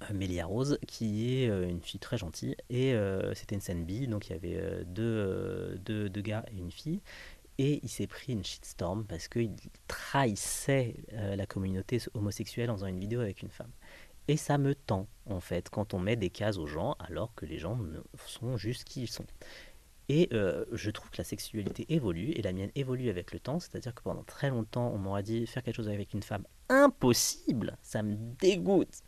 [0.09, 2.55] euh, Mélia Rose, qui est euh, une fille très gentille.
[2.69, 6.71] Et euh, c'était une scène bi, donc il y avait deux, deux, gars et une
[6.71, 7.01] fille.
[7.59, 9.51] Et il s'est pris une shitstorm parce qu'il
[9.87, 13.69] trahissait la communauté homosexuelle en faisant une vidéo avec une femme.
[14.27, 17.45] Et ça me tend, en fait, quand on met des cases aux gens alors que
[17.45, 17.77] les gens
[18.25, 19.25] sont juste qui ils sont.
[20.09, 23.93] Et je trouve que la sexualité évolue, et la mienne évolue avec le temps, c'est-à-dire
[23.93, 28.01] que pendant très longtemps, on m'aura dit faire quelque chose avec une femme, impossible, ça
[28.01, 29.03] me dégoûte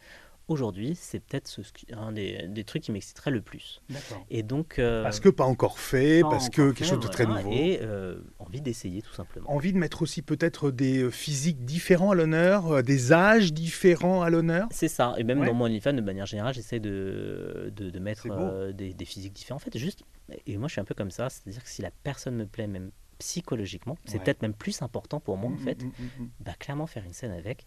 [0.48, 1.62] aujourd'hui, c'est peut-être ce,
[1.94, 3.82] un des, des, trucs qui m'exciterait le plus.
[4.30, 7.52] Et donc, euh, parce que pas encore fait, parce que quelque chose de très nouveau.
[7.52, 9.52] Et euh, envie d'essayer tout simplement.
[9.52, 14.30] Envie de mettre aussi peut-être des euh, physiques différents à l'honneur, des âges différents à
[14.30, 14.68] l'honneur.
[14.72, 15.16] C'est ça.
[15.18, 19.06] Et même dans mon OnlyFans, de manière générale, j'essaie de, de, de, mettre des, des,
[19.06, 19.58] physiques différents.
[19.58, 20.04] En fait, juste.
[20.46, 21.30] Et moi, je suis un peu comme ça.
[21.30, 25.38] C'est-à-dire que si la personne me plaît, même psychologiquement, c'est peut-être même plus important pour
[25.38, 27.66] moi, en mmh, fait, mmh, mmh, bah, clairement faire une scène avec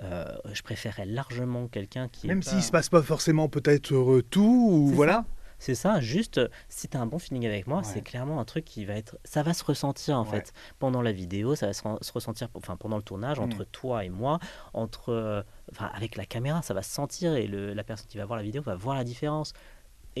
[0.00, 2.26] euh, je préférerais largement quelqu'un qui.
[2.26, 5.24] Même s'il ne se passe pas forcément peut-être tout, ou voilà.
[5.58, 8.64] C'est ça, juste si tu as un bon feeling avec moi, c'est clairement un truc
[8.64, 9.18] qui va être.
[9.24, 10.52] Ça va se ressentir en fait.
[10.78, 13.66] Pendant la vidéo, ça va se, ressentir, enfin pendant le tournage, entre mm.
[13.72, 14.38] toi et moi,
[14.72, 15.12] entre.
[15.12, 15.42] Euh,
[15.72, 18.36] enfin, avec la caméra, ça va se sentir et le, la personne qui va voir
[18.36, 19.52] la vidéo va voir la différence.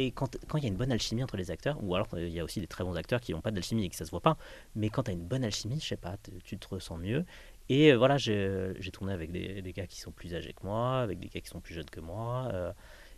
[0.00, 2.38] Et quand il y a une bonne alchimie entre les acteurs, ou alors il y
[2.38, 4.20] a aussi des très bons acteurs qui n'ont pas d'alchimie et que ça se voit
[4.20, 4.36] pas,
[4.76, 7.24] mais quand tu as une bonne alchimie, je sais pas, tu te ressens mieux
[7.68, 11.00] et euh, voilà, j'ai tourné avec des, des, gars qui sont plus âgés que moi,
[11.00, 12.72] avec des gars qui sont plus jeunes que moi, euh,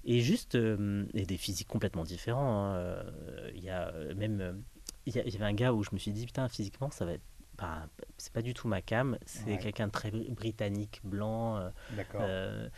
[0.04, 2.74] et juste euh, et des physiques complètement différents.
[2.74, 3.04] Hein.
[3.54, 4.62] Il y a même,
[5.06, 7.22] il y, avait un gars où je me suis dit putain physiquement ça va être
[8.16, 9.18] c'est pas du tout ma cam.
[9.26, 11.58] C'est quelqu'un de très britannique, blanc.
[12.14, 12.68] Euh,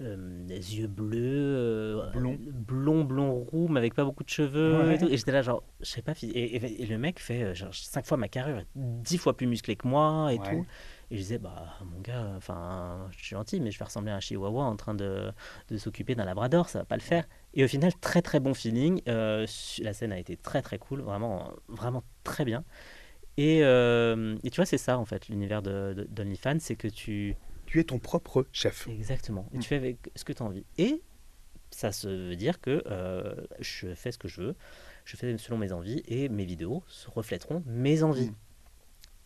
[0.00, 2.38] euh, des yeux bleus, blond.
[2.50, 4.92] blond, blond, roux, mais avec pas beaucoup de cheveux.
[4.92, 6.14] Et, j'étais là, genre, je sais pas.
[6.22, 10.32] Et, le mec fait genre, cinq fois ma carrure, dix fois plus musclé que moi
[10.32, 10.64] et tout.
[11.10, 14.16] Et je disais, bah, mon gars, enfin, je suis gentil, mais je vais ressembler à
[14.16, 15.32] un chihuahua en train de,
[15.68, 17.24] de s'occuper d'un labrador, ça va pas le faire.
[17.54, 19.02] Et au final, très très bon feeling.
[19.08, 19.44] Euh,
[19.80, 22.64] la scène a été très très cool, vraiment, vraiment très bien.
[23.36, 27.34] Et, euh, et tu vois, c'est ça en fait, l'univers d'OnlyFans, c'est que tu.
[27.66, 28.86] Tu es ton propre chef.
[28.88, 29.48] Exactement.
[29.52, 30.64] Et tu fais avec ce que tu as envie.
[30.78, 31.02] Et
[31.70, 34.56] ça se veut dire que euh, je fais ce que je veux,
[35.04, 38.30] je fais selon mes envies et mes vidéos se reflèteront mes envies.
[38.30, 38.36] Mm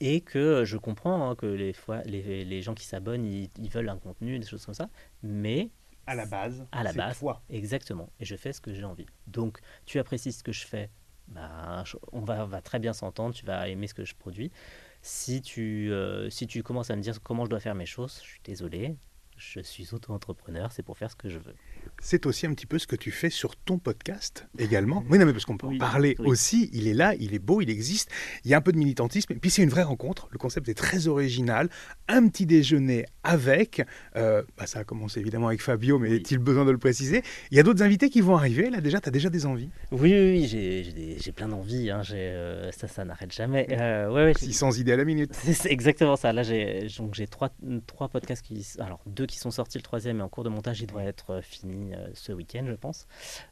[0.05, 3.89] et que je comprends hein, que les, fois, les, les gens qui s'abonnent, ils, veulent
[3.89, 4.91] un contenu, des choses comme ça,
[5.23, 5.71] mais
[6.07, 8.11] à la base, à la base, exactement.
[8.21, 9.07] Et je fais ce que j'ai envie.
[9.27, 10.91] Donc, tu apprécies ce que je fais,
[11.29, 14.53] bah, on va, va très bien s'entendre, tu vas aimer ce que je produis.
[15.01, 18.21] Si tu, euh, si tu commences à me dire comment je dois faire mes choses,
[18.23, 18.97] je suis désolé,
[19.39, 21.55] je suis auto-entrepreneur, c'est pour faire ce que je veux
[22.01, 25.05] c'est aussi un petit peu ce que tu fais sur ton podcast également.
[25.09, 26.71] Oui, non, mais parce qu'on peut en parler aussi.
[26.73, 28.11] Il est là, il est beau, il existe.
[28.45, 29.33] Il y a un peu de militantisme.
[29.33, 30.29] Et puis c'est une vraie rencontre.
[30.31, 31.69] Le concept est très original.
[32.09, 33.83] Un petit déjeuner avec.
[34.17, 37.23] Euh, bah, ça a commencé évidemment avec Fabio, mais est-il besoin de le préciser?
[37.51, 38.71] Il y a d'autres invités qui vont arriver.
[38.71, 41.91] Là, déjà, tu as déjà des envies Oui, oui, j'ai plein d'envies.
[41.91, 42.03] Hein.
[42.13, 43.67] Euh, ça, ça n'arrête jamais.
[43.71, 45.35] Euh, ouais, ouais, 600 idées à la minute.
[45.43, 46.33] C'est exactement ça.
[46.33, 46.89] Là, j'ai
[47.31, 47.51] trois,
[47.87, 48.67] trois podcasts qui.
[48.79, 50.81] Alors, deux qui sont sortis, le troisième est en cours de montage.
[50.81, 53.07] Il devrait être fini euh, ce week-end, je pense.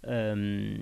[0.07, 0.77] Euh,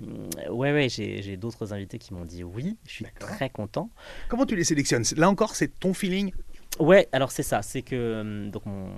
[0.49, 2.77] ouais, ouais, j'ai d'autres invités qui m'ont dit oui.
[2.85, 3.89] Je suis très content.
[4.29, 5.03] Comment tu les sélectionnes?
[5.17, 6.31] Là encore, c'est ton feeling?
[6.79, 7.61] Ouais, alors c'est ça.
[7.61, 8.89] C'est que euh, donc mon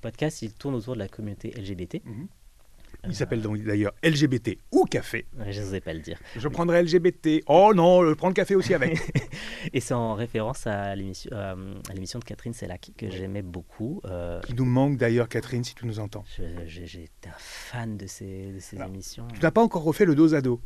[0.00, 2.02] podcast, il tourne autour de la communauté LGBT.
[2.04, 2.28] Mhm.
[3.06, 5.26] Il s'appelle donc d'ailleurs LGBT ou café.
[5.48, 6.18] Je n'osais pas le dire.
[6.36, 7.42] Je prendrai LGBT.
[7.46, 8.98] Oh non, je prends le café aussi avec.
[9.72, 14.00] et c'est en référence à l'émission, euh, à l'émission de Catherine Sellac que j'aimais beaucoup.
[14.04, 16.24] Euh, Qui nous manque d'ailleurs, Catherine, si tu nous entends.
[16.66, 19.26] J'étais un fan de ces, de ces émissions.
[19.34, 20.60] Tu n'as pas encore refait le dos à dos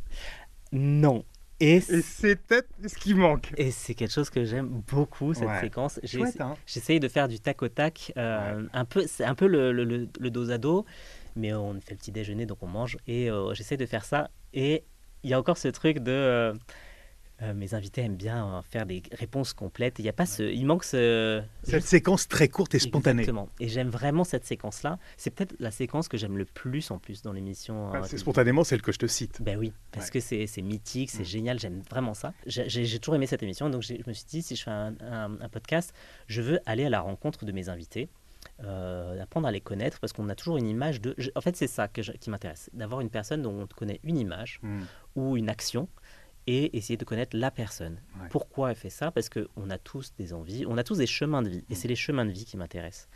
[0.71, 1.23] Non.
[1.61, 3.53] Et, c'est peut-être ce qui manque.
[3.55, 5.99] Et c'est quelque chose que j'aime beaucoup, cette séquence.
[6.39, 6.55] Hein.
[6.65, 8.11] J'essaye de faire du tac au tac.
[8.17, 9.85] Euh, un peu, c'est un peu le, le,
[10.19, 10.85] le, dos à dos
[11.35, 12.97] mais on fait le petit déjeuner, donc on mange.
[13.07, 14.29] Et euh, j'essaie de faire ça.
[14.53, 14.83] Et
[15.23, 16.11] il y a encore ce truc de.
[16.11, 16.53] Euh,
[17.41, 19.99] euh, mes invités aiment bien faire des réponses complètes.
[19.99, 23.23] Il y a pas ce, il manque ce cette séquence très courte et spontanée.
[23.23, 23.49] Exactement.
[23.59, 24.99] Et j'aime vraiment cette séquence-là.
[25.17, 27.91] C'est peut-être la séquence que j'aime le plus en plus dans l'émission.
[27.91, 29.41] Bah, c'est spontanément celle que je te cite.
[29.41, 31.25] Ben oui, parce que c'est mythique, c'est mm.
[31.25, 31.59] génial.
[31.59, 32.31] J'aime vraiment ça.
[32.45, 35.49] J'ai toujours aimé cette émission, donc je me suis dit si je fais un, un,
[35.49, 35.93] podcast,
[36.27, 38.07] je veux aller à la rencontre de mes invités.
[38.63, 41.13] Euh, apprendre à les connaître parce qu'on a toujours une image de.
[41.35, 44.59] En fait, c'est ça que qui m'intéresse, d'avoir une personne dont on connaît une image
[44.63, 44.83] hmm.
[45.17, 45.89] ou une action
[46.47, 47.99] et essayer de connaître la personne.
[48.29, 49.11] Pourquoi elle fait ça?
[49.11, 51.75] Parce qu'on a tous des envies, on a tous des chemins de vie et hmm.
[51.75, 53.09] c'est les chemins de vie qui m'intéressent.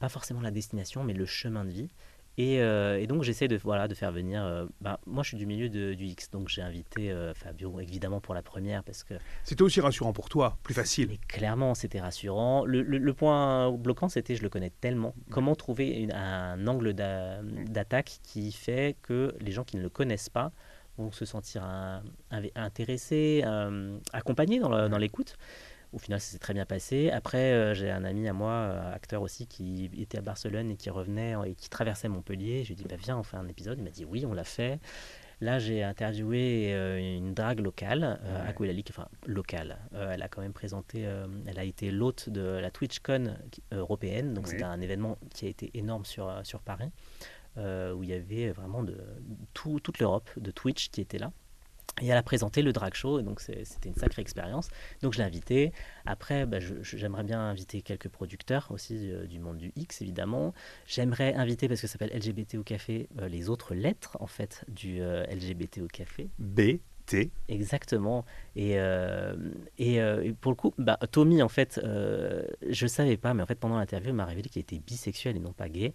[0.00, 1.90] Pas forcément la destination, mais le chemin de vie.
[2.38, 4.42] Euh, et, donc j'essaie de, voilà, de faire venir...
[4.44, 7.80] Euh, bah, moi je suis du milieu de, du X, donc j'ai invité euh, Fabio
[7.80, 9.14] évidemment pour la première parce que...
[9.44, 11.08] C'était aussi rassurant pour toi, plus facile.
[11.10, 12.64] Mais clairement c'était rassurant.
[12.64, 15.14] Le, le, point bloquant c'était je le connais tellement.
[15.30, 20.52] Comment trouver un angle d'attaque qui fait que les gens qui ne le connaissent pas
[20.96, 21.62] vont se sentir
[22.54, 23.44] intéressés,
[24.12, 25.36] accompagnés dans l'écoute
[25.92, 27.10] au final, ça s'est très bien passé.
[27.10, 30.76] Après, euh, j'ai un ami à moi, euh, acteur aussi, qui était à Barcelone et
[30.76, 32.62] qui revenait et qui traversait Montpellier.
[32.62, 33.78] Je lui ai dit, bah, viens, on fait un épisode.
[33.78, 34.78] Il m'a dit, oui, on l'a fait.
[35.40, 38.84] Là, j'ai interviewé euh, une drague locale, ouais.
[38.90, 39.78] enfin locale.
[39.94, 41.08] elle a quand même présenté,
[41.46, 43.36] elle a été l'hôte de la TwitchCon
[43.72, 46.90] européenne, donc c'était un événement qui a été énorme sur, sur Paris,
[47.56, 48.98] où il y avait vraiment de,
[49.54, 51.32] tout, toute l'Europe de Twitch qui était là.
[52.00, 54.68] Et elle a présenté le drag show, et donc c'était une sacrée expérience.
[55.02, 55.72] Donc je l'ai invité.
[56.06, 60.54] Après, bah, j'aimerais bien inviter quelques producteurs aussi euh, du monde du X, évidemment.
[60.86, 64.64] J'aimerais inviter, parce que ça s'appelle LGBT au café, euh, les autres lettres, en fait,
[64.68, 66.30] du euh, LGBT au café.
[66.38, 66.78] B.
[67.06, 67.32] T.
[67.48, 68.24] Exactement.
[68.54, 68.76] Et,
[69.78, 73.58] et, pour le coup, bah, Tommy, en fait, je ne savais pas, mais en fait,
[73.58, 75.92] pendant l'interview, il m'a révélé qu'il était bisexuel et non pas gay.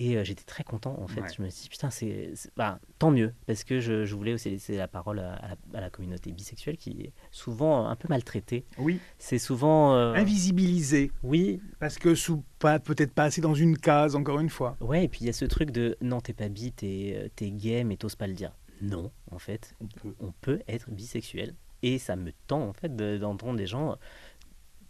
[0.00, 1.22] Et euh, j'étais très content en fait.
[1.36, 4.50] Je me suis dit, putain, c'est, bah, tant mieux, parce que je, je, voulais aussi
[4.50, 8.64] laisser la parole à, la, communauté bisexuelle qui est souvent un peu maltraitée.
[8.78, 8.98] Oui.
[9.18, 9.94] C'est souvent.
[9.94, 11.12] Euh, Invisibilisée.
[11.22, 11.60] Oui.
[11.78, 14.76] Parce que sous, pas, peut-être pas assez dans une case, encore une fois.
[14.80, 17.44] Ouais, et puis il y a ce truc de non, t'es pas bi, t'es, euh,
[17.44, 18.52] es gay, mais t'oses pas le dire.
[18.82, 21.54] Non, en fait, on peut, on peut être bisexuel.
[21.82, 23.96] Et ça me tend en fait d'entendre des gens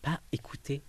[0.01, 0.83] pas écouter.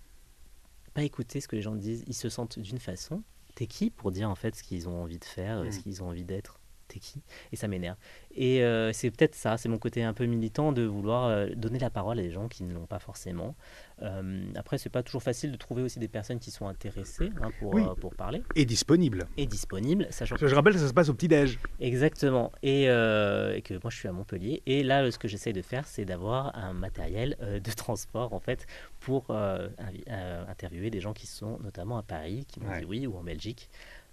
[0.94, 2.04] Pas écouter ce que les gens disent.
[2.06, 3.22] Ils se sentent d'une façon
[3.56, 5.82] T'es qui pour dire en fait ce qu'ils ont envie de faire, ce mm.
[5.82, 7.22] qu'ils ont envie d'être T'es qui?
[7.52, 7.96] Et ça m'énerve.
[8.36, 11.78] Et euh, c'est peut-être ça, c'est mon côté un peu militant de vouloir euh, donner
[11.78, 13.56] la parole à des gens qui ne l'ont pas forcément.
[14.02, 17.50] Euh, après, c'est pas toujours facile de trouver aussi des personnes qui sont intéressées hein,
[17.58, 18.42] pour, pour parler.
[18.54, 19.26] Et disponibles.
[19.36, 20.06] Et disponibles.
[20.10, 21.58] Sachant Je rappelle que ça se passe au petit-déj.
[21.80, 22.52] Exactement.
[22.62, 24.62] Et, et, que moi, je suis à Montpellier.
[24.66, 28.66] Et là, ce que j'essaye de faire, c'est d'avoir un matériel de transport, en fait,
[29.00, 33.22] pour interviewer des gens qui sont notamment à Paris, qui m'ont dit oui, ou en
[33.22, 33.70] Belgique.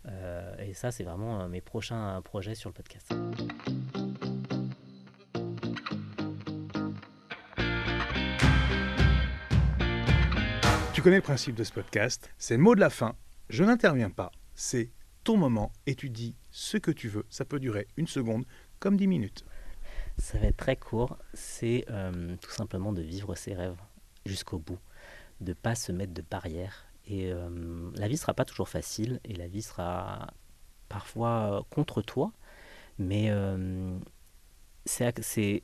[0.08, 3.14] Euh, et ça, c'est vraiment euh, mes prochains projets sur le podcast.
[10.94, 13.16] Tu connais le principe de ce podcast, c'est le mot de la fin.
[13.50, 14.90] Je n'interviens pas, c'est
[15.24, 17.26] ton moment et tu dis ce que tu veux.
[17.30, 18.46] Ça peut durer une seconde
[18.80, 19.46] comme dix minutes.
[20.18, 21.18] Ça va être très court.
[21.34, 23.82] C'est euh, tout simplement de vivre ses rêves
[24.26, 24.80] jusqu'au bout,
[25.42, 29.20] de ne pas se mettre de barrières et euh, la vie sera pas toujours facile
[29.26, 30.28] et la vie sera
[30.88, 32.32] parfois euh, contre toi,
[32.98, 33.98] mais euh,
[34.86, 35.64] c'est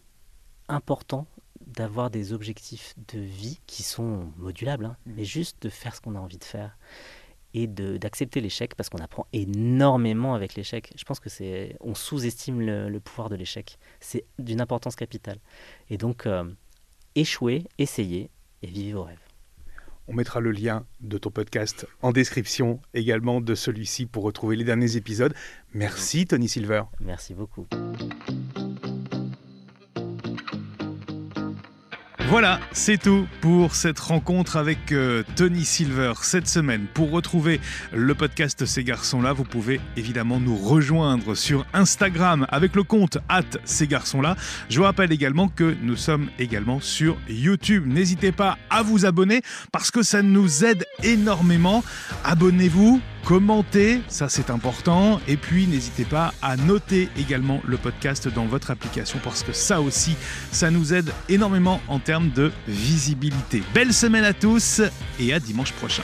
[0.68, 1.28] important
[1.66, 5.14] d'avoir des objectifs de vie qui sont modulables, hein, mmh.
[5.16, 6.78] mais juste de faire ce qu'on a envie de faire
[7.56, 10.94] et d'accepter l'échec parce qu'on apprend énormément avec l'échec.
[10.96, 13.80] Je pense que c'est on sous-estime le, pouvoir de l'échec.
[14.00, 15.40] C'est d'une importance capitale.
[15.90, 16.28] Et donc
[17.16, 18.30] échouer, essayer
[18.62, 19.29] et vivre vos rêves.
[20.12, 24.64] On mettra le lien de ton podcast en description également de celui-ci pour retrouver les
[24.64, 25.36] derniers épisodes.
[25.76, 26.82] Merci Tony Silver.
[27.00, 27.68] Merci beaucoup.
[32.30, 36.86] Voilà, c'est tout pour cette rencontre avec euh, Tony Silver cette semaine.
[36.94, 37.60] Pour retrouver
[37.92, 43.42] le podcast Ces garçons-là, vous pouvez évidemment nous rejoindre sur Instagram avec le compte at
[43.66, 44.36] Ces garçons-là.
[44.70, 47.88] Je vous rappelle également que nous sommes également sur YouTube.
[47.88, 51.84] N'hésitez pas à vous abonner parce que ça nous aide énormément.
[52.24, 55.20] Abonnez-vous, commentez, ça c'est important.
[55.28, 59.82] Et puis n'hésitez pas à noter également le podcast dans votre application parce que ça
[59.82, 60.16] aussi,
[60.52, 63.64] ça nous aide énormément en termes de visibilité.
[63.74, 64.82] Belle semaine à tous
[65.20, 66.04] et à dimanche prochain.